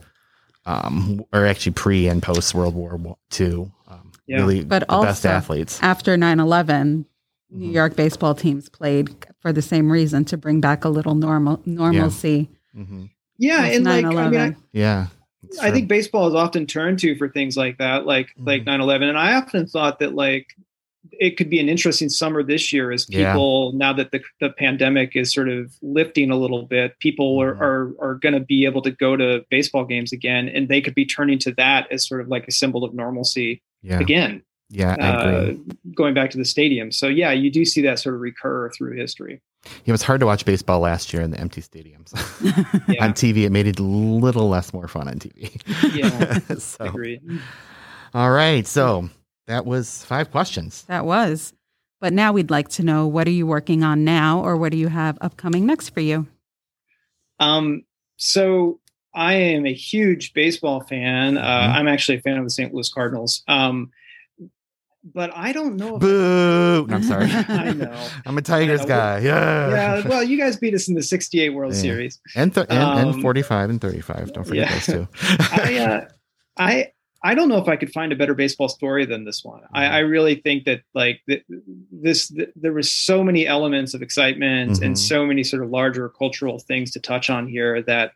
um, 0.65 1.24
or 1.34 1.45
actually 1.45 1.74
pre 1.74 2.08
and 2.08 2.21
post 2.21 2.54
World 2.54 2.76
War 2.76 3.17
II. 3.39 3.71
Um, 3.88 4.12
Yeah. 4.28 4.38
Really 4.38 4.63
But 4.63 4.82
the 4.82 4.86
best 4.86 5.26
also- 5.26 5.30
athletes. 5.30 5.80
After 5.82 6.15
9 6.15 6.39
11, 6.39 7.06
New 7.50 7.69
Mhm. 7.69 7.74
York 7.74 7.95
baseball 7.97 8.34
teams 8.34 8.69
played 8.69 9.10
for 9.41 9.52
the 9.52 9.62
same 9.62 9.91
reason 9.91 10.24
to 10.26 10.38
bring 10.38 10.62
back 10.62 10.86
a 10.86 10.89
little 10.89 11.15
normal 11.15 11.62
normalcy. 11.65 12.50
Yeah, 13.38 13.62
Post 13.63 13.76
and 13.76 13.86
like 13.86 14.06
I 14.06 14.30
mean, 14.30 14.39
I, 14.39 14.56
Yeah. 14.71 15.08
I 15.62 15.71
think 15.71 15.89
baseball 15.89 16.28
is 16.30 16.36
often 16.36 16.65
turned 16.67 17.00
to 17.00 17.15
for 17.17 17.28
things 17.28 17.58
like 17.58 17.80
that, 17.80 18.06
like 18.06 18.30
like 18.38 18.62
Mhm. 18.62 18.65
9/11. 18.67 19.10
And 19.10 19.17
I 19.17 19.36
often 19.36 19.65
thought 19.67 20.00
that 20.00 20.13
like 20.13 20.56
it 21.13 21.35
could 21.37 21.49
be 21.49 21.59
an 21.59 21.67
interesting 21.67 22.09
summer 22.09 22.43
this 22.43 22.71
year 22.71 22.91
as 22.91 23.07
Yeah. 23.09 23.33
people 23.33 23.71
now 23.73 23.91
that 23.93 24.11
the 24.11 24.21
the 24.39 24.49
pandemic 24.51 25.15
is 25.15 25.33
sort 25.33 25.49
of 25.49 25.73
lifting 25.81 26.29
a 26.31 26.35
little 26.35 26.63
bit, 26.67 26.97
people 26.99 27.41
are 27.41 27.55
are, 27.55 27.91
are 27.99 28.15
going 28.15 28.33
to 28.33 28.39
be 28.39 28.65
able 28.65 28.81
to 28.83 28.91
go 28.91 29.15
to 29.15 29.43
baseball 29.49 29.85
games 29.85 30.13
again, 30.13 30.47
and 30.49 30.67
they 30.69 30.81
could 30.81 30.95
be 30.95 31.05
turning 31.05 31.39
to 31.39 31.51
that 31.55 31.91
as 31.91 32.07
sort 32.07 32.21
of 32.21 32.27
like 32.27 32.47
a 32.47 32.51
symbol 32.51 32.83
of 32.83 32.93
normalcy 32.93 33.61
yeah. 33.81 33.99
again, 33.99 34.43
Yeah. 34.69 34.93
Uh, 34.93 35.53
going 35.95 36.13
back 36.13 36.29
to 36.31 36.37
the 36.37 36.45
stadium. 36.45 36.91
So 36.91 37.07
yeah, 37.07 37.31
you 37.31 37.49
do 37.51 37.65
see 37.65 37.81
that 37.81 37.97
sort 37.99 38.15
of 38.15 38.21
recur 38.21 38.69
through 38.69 38.95
history. 38.97 39.41
It 39.85 39.91
was 39.91 40.01
hard 40.01 40.19
to 40.21 40.25
watch 40.25 40.43
baseball 40.45 40.79
last 40.79 41.13
year 41.13 41.21
in 41.21 41.29
the 41.31 41.39
empty 41.39 41.61
stadiums. 41.61 42.11
Yeah, 42.87 43.05
on 43.05 43.13
TV, 43.13 43.43
it 43.45 43.51
made 43.51 43.67
it 43.67 43.77
a 43.79 43.83
little 43.83 44.49
less 44.49 44.73
more 44.73 44.87
fun 44.87 45.07
on 45.07 45.19
TV. 45.19 45.61
yeah, 45.95 46.55
so, 46.57 46.85
agreed. 46.85 47.21
all 48.13 48.31
right. 48.31 48.65
So 48.67 49.09
that 49.51 49.65
was 49.65 50.03
five 50.05 50.31
questions. 50.31 50.83
That 50.83 51.05
was. 51.05 51.53
But 51.99 52.13
now 52.13 52.31
we'd 52.33 52.49
like 52.49 52.69
to 52.69 52.83
know 52.83 53.05
what 53.05 53.27
are 53.27 53.31
you 53.31 53.45
working 53.45 53.83
on 53.83 54.03
now 54.03 54.41
or 54.43 54.57
what 54.57 54.71
do 54.71 54.77
you 54.77 54.87
have 54.87 55.17
upcoming 55.21 55.65
next 55.67 55.89
for 55.89 55.99
you? 55.99 56.27
Um, 57.39 57.83
so 58.17 58.79
I 59.13 59.33
am 59.33 59.65
a 59.65 59.73
huge 59.73 60.33
baseball 60.33 60.81
fan. 60.81 61.37
Uh, 61.37 61.41
Mhm. 61.43 61.75
I'm 61.75 61.87
actually 61.87 62.17
a 62.17 62.21
fan 62.21 62.37
of 62.37 62.43
the 62.43 62.49
St. 62.49 62.73
Louis 62.73 62.89
Cardinals. 62.89 63.43
Um, 63.47 63.91
but 65.03 65.31
I 65.35 65.51
don't 65.51 65.77
know. 65.77 65.95
If 65.95 66.01
Boo! 66.01 66.85
No, 66.87 66.95
I'm 66.95 67.03
sorry. 67.03 67.25
I 67.31 67.73
know. 67.73 68.07
I'm 68.25 68.37
a 68.37 68.41
Tigers 68.41 68.85
guy. 68.85 69.19
Yeah. 69.19 69.69
Yeah, 69.69 70.07
well, 70.09 70.23
you 70.23 70.37
guys 70.37 70.57
beat 70.57 70.73
us 70.75 70.87
in 70.87 70.93
the 70.95 71.01
'68 71.03 71.49
World 71.49 71.73
Yeah. 71.73 71.79
Series. 71.81 72.19
and, 72.35 72.53
th- 72.53 72.67
and, 72.69 72.79
and 72.99 73.09
Um, 73.15 73.21
45 73.21 73.69
and 73.71 73.81
35. 73.81 74.33
Don't 74.33 74.43
forget 74.43 74.69
yeah. 74.69 74.73
those 74.73 74.85
two. 74.85 75.07
I, 75.51 75.77
uh, 75.79 76.05
I, 76.57 76.91
I 77.23 77.36
don't 77.36 77.49
know 77.49 77.57
if 77.60 77.67
I 77.67 77.75
could 77.75 77.91
find 77.91 78.12
a 78.12 78.15
better 78.15 78.34
baseball 78.34 78.67
story 78.67 79.05
than 79.05 79.25
this 79.25 79.43
one. 79.43 79.62
I, 79.73 79.86
I 79.86 79.99
really 79.99 80.36
think 80.36 80.65
that 80.65 80.81
like 80.95 81.21
th- 81.29 81.43
this, 81.91 82.29
th- 82.29 82.49
there 82.55 82.73
was 82.73 82.91
so 82.91 83.23
many 83.23 83.45
elements 83.45 83.93
of 83.93 84.01
excitement 84.01 84.71
Mhm. 84.71 84.86
and 84.86 84.99
so 84.99 85.25
many 85.25 85.43
sort 85.43 85.63
of 85.63 85.69
larger 85.69 86.10
cultural 86.10 86.57
things 86.57 86.91
to 86.91 86.99
touch 86.99 87.29
on 87.29 87.47
here 87.47 87.81
that 87.84 88.12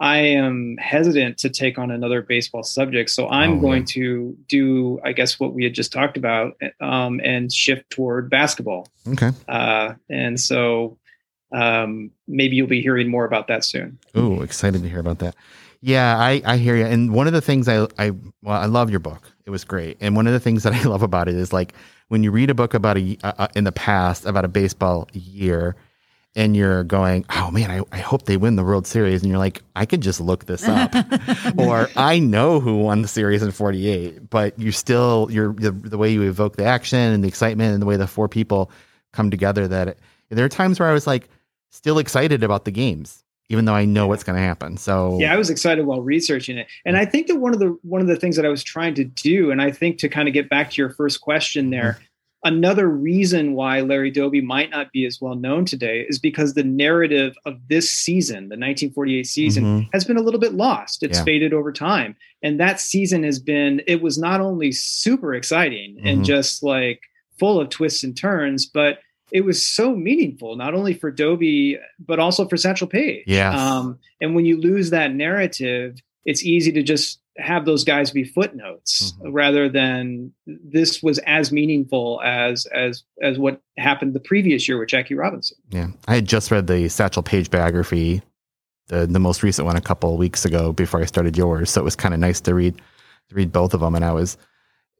I 0.00 0.18
am 0.18 0.76
hesitant 0.78 1.38
to 1.38 1.48
take 1.48 1.78
on 1.78 1.90
another 1.90 2.22
baseball 2.22 2.62
subject. 2.64 3.08
So 3.10 3.28
I'm 3.28 3.58
Oh, 3.58 3.60
going 3.60 3.82
yeah. 3.82 3.94
to 3.94 4.36
do, 4.48 5.00
I 5.04 5.12
guess, 5.12 5.38
what 5.40 5.54
we 5.54 5.64
had 5.64 5.74
just 5.74 5.92
talked 5.92 6.16
about, 6.16 6.54
um, 6.80 7.20
and 7.22 7.50
shift 7.52 7.88
toward 7.88 8.28
basketball. 8.28 8.88
Okay. 9.08 9.30
Uh, 9.48 9.94
and 10.10 10.38
so 10.40 10.98
um, 11.54 12.10
maybe 12.26 12.56
you'll 12.56 12.66
be 12.66 12.80
hearing 12.82 13.08
more 13.08 13.24
about 13.24 13.46
that 13.48 13.64
soon. 13.64 13.98
Ooh, 14.16 14.42
excited 14.42 14.82
to 14.82 14.88
hear 14.88 15.00
about 15.00 15.20
that. 15.20 15.36
Yeah, 15.84 16.16
I, 16.16 16.40
I 16.44 16.56
hear 16.58 16.76
you. 16.76 16.86
And 16.86 17.12
one 17.12 17.26
of 17.26 17.32
the 17.32 17.40
things 17.40 17.68
I, 17.68 17.88
I, 17.98 18.12
well, 18.42 18.60
I 18.60 18.66
love 18.66 18.88
your 18.88 19.00
book. 19.00 19.32
It 19.44 19.50
was 19.50 19.64
great. 19.64 19.98
And 20.00 20.14
one 20.14 20.28
of 20.28 20.32
the 20.32 20.40
things 20.40 20.62
that 20.62 20.72
I 20.72 20.82
love 20.84 21.02
about 21.02 21.28
it 21.28 21.34
is 21.34 21.52
like 21.52 21.74
when 22.08 22.22
you 22.22 22.30
read 22.30 22.50
a 22.50 22.54
book 22.54 22.72
about 22.72 22.96
a, 22.96 23.18
uh, 23.24 23.32
uh, 23.38 23.48
in 23.56 23.64
the 23.64 23.72
past 23.72 24.24
about 24.24 24.44
a 24.44 24.48
baseball 24.48 25.08
year 25.12 25.74
and 26.34 26.56
you're 26.56 26.84
going, 26.84 27.26
oh 27.30 27.50
man, 27.50 27.70
I, 27.70 27.82
I 27.92 27.98
hope 27.98 28.24
they 28.24 28.36
win 28.36 28.56
the 28.56 28.64
World 28.64 28.86
Series. 28.86 29.22
And 29.22 29.30
you're 29.30 29.38
like, 29.38 29.62
I 29.76 29.84
could 29.84 30.00
just 30.00 30.20
look 30.20 30.46
this 30.46 30.66
up. 30.66 30.94
or 31.58 31.90
I 31.96 32.20
know 32.20 32.60
who 32.60 32.78
won 32.78 33.02
the 33.02 33.08
series 33.08 33.42
in 33.42 33.50
48, 33.50 34.30
but 34.30 34.58
you 34.58 34.72
still, 34.72 35.28
you're 35.30 35.52
the, 35.52 35.72
the 35.72 35.98
way 35.98 36.10
you 36.10 36.22
evoke 36.22 36.56
the 36.56 36.64
action 36.64 36.98
and 36.98 37.24
the 37.24 37.28
excitement 37.28 37.72
and 37.72 37.82
the 37.82 37.86
way 37.86 37.96
the 37.96 38.06
four 38.06 38.28
people 38.28 38.70
come 39.12 39.30
together 39.30 39.68
that 39.68 39.88
it, 39.88 39.98
there 40.30 40.44
are 40.44 40.48
times 40.48 40.80
where 40.80 40.88
I 40.88 40.94
was 40.94 41.06
like 41.06 41.28
still 41.70 41.98
excited 41.98 42.42
about 42.42 42.64
the 42.64 42.70
games, 42.70 43.24
even 43.52 43.66
though 43.66 43.74
I 43.74 43.84
know 43.84 44.06
what's 44.08 44.24
going 44.24 44.36
to 44.36 44.42
happen. 44.42 44.76
So 44.78 45.18
Yeah, 45.20 45.32
I 45.32 45.36
was 45.36 45.50
excited 45.50 45.84
while 45.86 46.00
researching 46.00 46.56
it, 46.58 46.66
and 46.86 46.96
I 46.96 47.04
think 47.04 47.26
that 47.28 47.36
one 47.36 47.52
of 47.52 47.60
the 47.60 47.76
one 47.82 48.00
of 48.00 48.06
the 48.06 48.16
things 48.16 48.34
that 48.36 48.46
I 48.46 48.48
was 48.48 48.64
trying 48.64 48.94
to 48.94 49.04
do, 49.04 49.50
and 49.50 49.60
I 49.60 49.70
think 49.70 49.98
to 49.98 50.08
kind 50.08 50.26
of 50.26 50.34
get 50.34 50.48
back 50.48 50.70
to 50.72 50.80
your 50.82 50.90
first 50.90 51.20
question 51.20 51.70
there, 51.70 52.00
another 52.44 52.88
reason 52.88 53.52
why 53.52 53.80
Larry 53.82 54.10
Doby 54.10 54.40
might 54.40 54.70
not 54.70 54.90
be 54.90 55.04
as 55.06 55.20
well 55.20 55.36
known 55.36 55.64
today 55.64 56.04
is 56.08 56.18
because 56.18 56.54
the 56.54 56.64
narrative 56.64 57.34
of 57.44 57.54
this 57.68 57.90
season, 57.90 58.48
the 58.48 58.56
1948 58.56 59.26
season, 59.26 59.64
Mhm. 59.64 59.88
has 59.92 60.04
been 60.04 60.16
a 60.16 60.22
little 60.22 60.40
bit 60.40 60.54
lost. 60.54 61.02
It's 61.04 61.18
Yeah. 61.18 61.24
faded 61.24 61.52
over 61.52 61.70
time, 61.72 62.16
and 62.42 62.58
that 62.58 62.80
season 62.80 63.22
has 63.22 63.38
been. 63.38 63.82
It 63.86 64.02
was 64.02 64.18
not 64.18 64.40
only 64.40 64.72
super 64.72 65.34
exciting 65.34 65.96
Mhm. 65.96 66.08
and 66.10 66.24
just 66.24 66.62
like 66.62 67.00
full 67.38 67.60
of 67.60 67.68
twists 67.68 68.02
and 68.02 68.16
turns, 68.16 68.66
but 68.66 68.98
it 69.32 69.44
was 69.44 69.64
so 69.64 69.96
meaningful, 69.96 70.56
not 70.56 70.74
only 70.74 70.94
for 70.94 71.10
Doby 71.10 71.78
but 71.98 72.18
also 72.18 72.46
for 72.46 72.56
Satchel 72.56 72.86
Paige. 72.86 73.24
Yes. 73.26 73.58
Um, 73.58 73.98
and 74.20 74.34
when 74.34 74.44
you 74.44 74.60
lose 74.60 74.90
that 74.90 75.14
narrative, 75.14 75.98
it's 76.24 76.44
easy 76.44 76.70
to 76.72 76.82
just 76.82 77.18
have 77.38 77.64
those 77.64 77.82
guys 77.82 78.10
be 78.10 78.24
footnotes 78.24 79.12
Mhm. 79.12 79.30
rather 79.32 79.68
than 79.70 80.32
this 80.46 81.02
was 81.02 81.18
as 81.20 81.50
meaningful 81.50 82.20
as 82.22 82.66
as 82.66 83.04
as 83.22 83.38
what 83.38 83.60
happened 83.78 84.12
the 84.14 84.20
previous 84.20 84.68
year 84.68 84.78
with 84.78 84.90
Jackie 84.90 85.14
Robinson. 85.14 85.56
yeah, 85.70 85.88
I 86.06 86.16
had 86.16 86.26
just 86.26 86.50
read 86.50 86.66
the 86.66 86.88
Satchel 86.90 87.22
Paige 87.22 87.50
biography, 87.50 88.20
the 88.88 89.06
the 89.06 89.18
most 89.18 89.42
recent 89.42 89.64
one 89.64 89.76
a 89.76 89.80
couple 89.80 90.12
of 90.12 90.18
weeks 90.18 90.44
ago 90.44 90.72
before 90.74 91.00
I 91.00 91.06
started 91.06 91.38
yours. 91.38 91.70
So 91.70 91.80
it 91.80 91.84
was 91.84 91.96
kind 91.96 92.12
of 92.12 92.20
nice 92.20 92.40
to 92.42 92.54
read 92.54 92.74
to 93.30 93.34
read 93.34 93.50
both 93.50 93.72
of 93.72 93.80
them. 93.80 93.94
And 93.94 94.04
I 94.04 94.12
was 94.12 94.36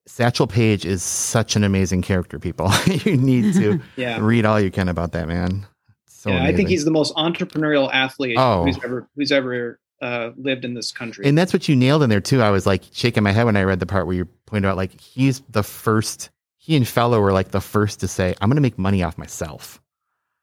Satchel 0.06 0.46
Paige 0.46 0.84
is 0.84 1.02
such 1.02 1.54
an 1.56 1.64
amazing 1.64 2.02
character. 2.02 2.38
People, 2.38 2.70
you 3.04 3.16
need 3.16 3.54
to 3.54 3.80
Yeah. 3.96 4.18
read 4.20 4.44
all 4.44 4.60
you 4.60 4.70
can 4.70 4.88
about 4.88 5.12
that 5.12 5.28
man. 5.28 5.66
So 6.06 6.30
yeah, 6.30 6.44
I 6.44 6.54
think 6.54 6.68
he's 6.68 6.84
the 6.84 6.90
most 6.90 7.14
entrepreneurial 7.16 7.92
athlete 7.92 8.36
Oh. 8.38 8.64
who's 8.64 8.76
ever 8.84 9.08
who's 9.16 9.32
ever 9.32 9.78
uh, 10.00 10.30
lived 10.36 10.64
in 10.64 10.74
this 10.74 10.90
country. 10.92 11.26
And 11.26 11.36
that's 11.38 11.52
what 11.52 11.68
you 11.68 11.76
nailed 11.76 12.02
in 12.02 12.10
there 12.10 12.20
too. 12.20 12.42
I 12.42 12.50
was 12.50 12.66
like 12.66 12.82
shaking 12.92 13.22
my 13.22 13.32
head 13.32 13.44
when 13.44 13.56
I 13.56 13.62
read 13.62 13.80
the 13.80 13.86
part 13.86 14.06
where 14.06 14.16
you 14.16 14.24
pointed 14.46 14.68
out 14.68 14.76
like 14.76 15.00
he's 15.00 15.40
the 15.50 15.62
first. 15.62 16.30
He 16.58 16.76
and 16.76 16.86
Feller 16.86 17.20
were 17.20 17.32
like 17.32 17.50
the 17.50 17.60
first 17.60 17.98
to 18.00 18.08
say, 18.08 18.34
"I'm 18.40 18.48
going 18.48 18.56
to 18.56 18.60
make 18.62 18.78
money 18.78 19.02
off 19.02 19.18
myself." 19.18 19.80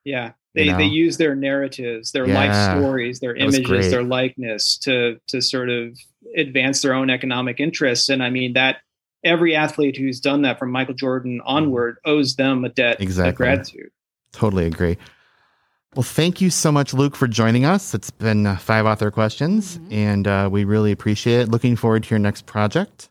Yeah. 0.03 0.31
You 0.55 0.65
They, 0.65 0.77
they 0.77 0.85
use 0.85 1.17
their 1.17 1.35
narratives, 1.35 2.11
their 2.11 2.27
Yeah. 2.27 2.33
life 2.33 2.77
stories, 2.81 3.19
their 3.19 3.33
That 3.35 3.41
images, 3.41 3.91
their 3.91 4.03
likeness 4.03 4.77
to 4.79 5.17
to 5.27 5.41
sort 5.41 5.69
of 5.69 5.97
advance 6.35 6.81
their 6.81 6.93
own 6.93 7.09
economic 7.09 7.59
interests. 7.59 8.09
And 8.09 8.21
I 8.23 8.29
mean 8.29 8.53
that 8.53 8.77
every 9.23 9.55
athlete 9.55 9.97
who's 9.97 10.19
done 10.19 10.41
that 10.43 10.59
from 10.59 10.71
Michael 10.71 10.93
Jordan 10.95 11.41
onward 11.45 11.97
owes 12.05 12.35
them 12.35 12.63
a 12.65 12.69
debt 12.69 13.01
Exactly. 13.01 13.29
of 13.29 13.35
gratitude. 13.35 13.91
Totally 14.31 14.65
agree. 14.65 14.97
Well, 15.95 16.03
thank 16.03 16.39
you 16.39 16.49
so 16.51 16.71
much, 16.71 16.93
Luke, 16.93 17.15
for 17.15 17.27
joining 17.27 17.65
us. 17.65 17.93
It's 17.95 18.11
been 18.11 18.45
uh, 18.45 18.57
five 18.57 18.85
author 18.85 19.09
questions, 19.09 19.77
Mhm. 19.79 19.91
and 19.93 20.27
uh, 20.27 20.49
we 20.51 20.63
really 20.63 20.91
appreciate 20.91 21.41
it. 21.41 21.49
Looking 21.49 21.75
forward 21.75 22.03
to 22.03 22.09
your 22.11 22.19
next 22.19 22.45
project. 22.45 23.09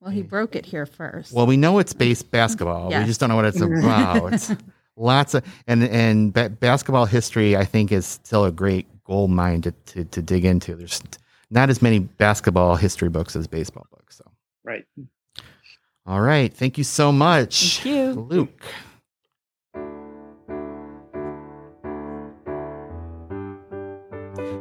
Well, 0.00 0.10
he 0.10 0.22
broke 0.22 0.56
it 0.56 0.64
here 0.66 0.86
first. 0.86 1.32
Well, 1.32 1.46
we 1.46 1.56
know 1.58 1.78
it's 1.78 1.92
base 1.92 2.22
basketball. 2.38 2.88
We 2.88 3.04
just 3.04 3.20
don't 3.20 3.28
know 3.28 3.36
what 3.36 3.44
it's 3.44 3.60
about. 3.60 4.32
It's 4.32 4.50
lots 4.96 5.34
of 5.34 5.44
and 5.66 5.82
and 5.84 6.32
ba- 6.32 6.50
basketball 6.50 7.04
history. 7.06 7.56
I 7.56 7.64
think 7.64 7.92
is 7.92 8.06
still 8.06 8.44
a 8.46 8.52
great 8.52 8.86
gold 9.04 9.30
mine 9.30 9.60
to, 9.62 9.72
to 9.72 10.04
to 10.04 10.22
dig 10.22 10.44
into. 10.46 10.74
There's 10.74 11.00
not 11.50 11.68
as 11.70 11.82
many 11.82 11.98
basketball 12.00 12.76
history 12.76 13.10
books 13.10 13.36
as 13.36 13.46
baseball 13.46 13.86
books. 13.90 14.16
So, 14.16 14.24
Right. 14.64 14.84
all 16.06 16.20
right, 16.20 16.52
thank 16.52 16.78
you 16.78 16.84
so 16.84 17.12
much, 17.12 17.80
Thank 17.80 17.96
you. 17.96 18.12
Luke. 18.12 18.64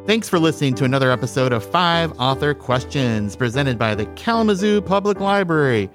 Thanks 0.07 0.27
for 0.27 0.39
listening 0.39 0.73
to 0.75 0.83
another 0.83 1.11
episode 1.11 1.53
of 1.53 1.63
Five 1.63 2.11
Author 2.19 2.55
Questions 2.55 3.35
presented 3.35 3.77
by 3.77 3.93
the 3.93 4.07
Kalamazoo 4.15 4.81
Public 4.81 5.19
Library. 5.19 5.89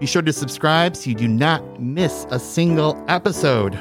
Be 0.00 0.06
sure 0.06 0.22
to 0.22 0.32
subscribe 0.32 0.96
so 0.96 1.10
you 1.10 1.14
do 1.14 1.28
not 1.28 1.80
miss 1.80 2.26
a 2.30 2.38
single 2.38 3.02
episode. 3.06 3.78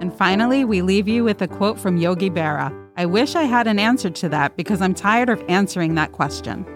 And 0.00 0.12
finally, 0.12 0.64
we 0.64 0.82
leave 0.82 1.06
you 1.06 1.22
with 1.22 1.40
a 1.40 1.48
quote 1.48 1.78
from 1.78 1.96
Yogi 1.96 2.28
Berra 2.28 2.76
I 2.96 3.06
wish 3.06 3.34
I 3.34 3.44
had 3.44 3.66
an 3.66 3.78
answer 3.78 4.10
to 4.10 4.28
that 4.28 4.56
because 4.56 4.82
I'm 4.82 4.92
tired 4.92 5.30
of 5.30 5.42
answering 5.48 5.94
that 5.94 6.12
question. 6.12 6.66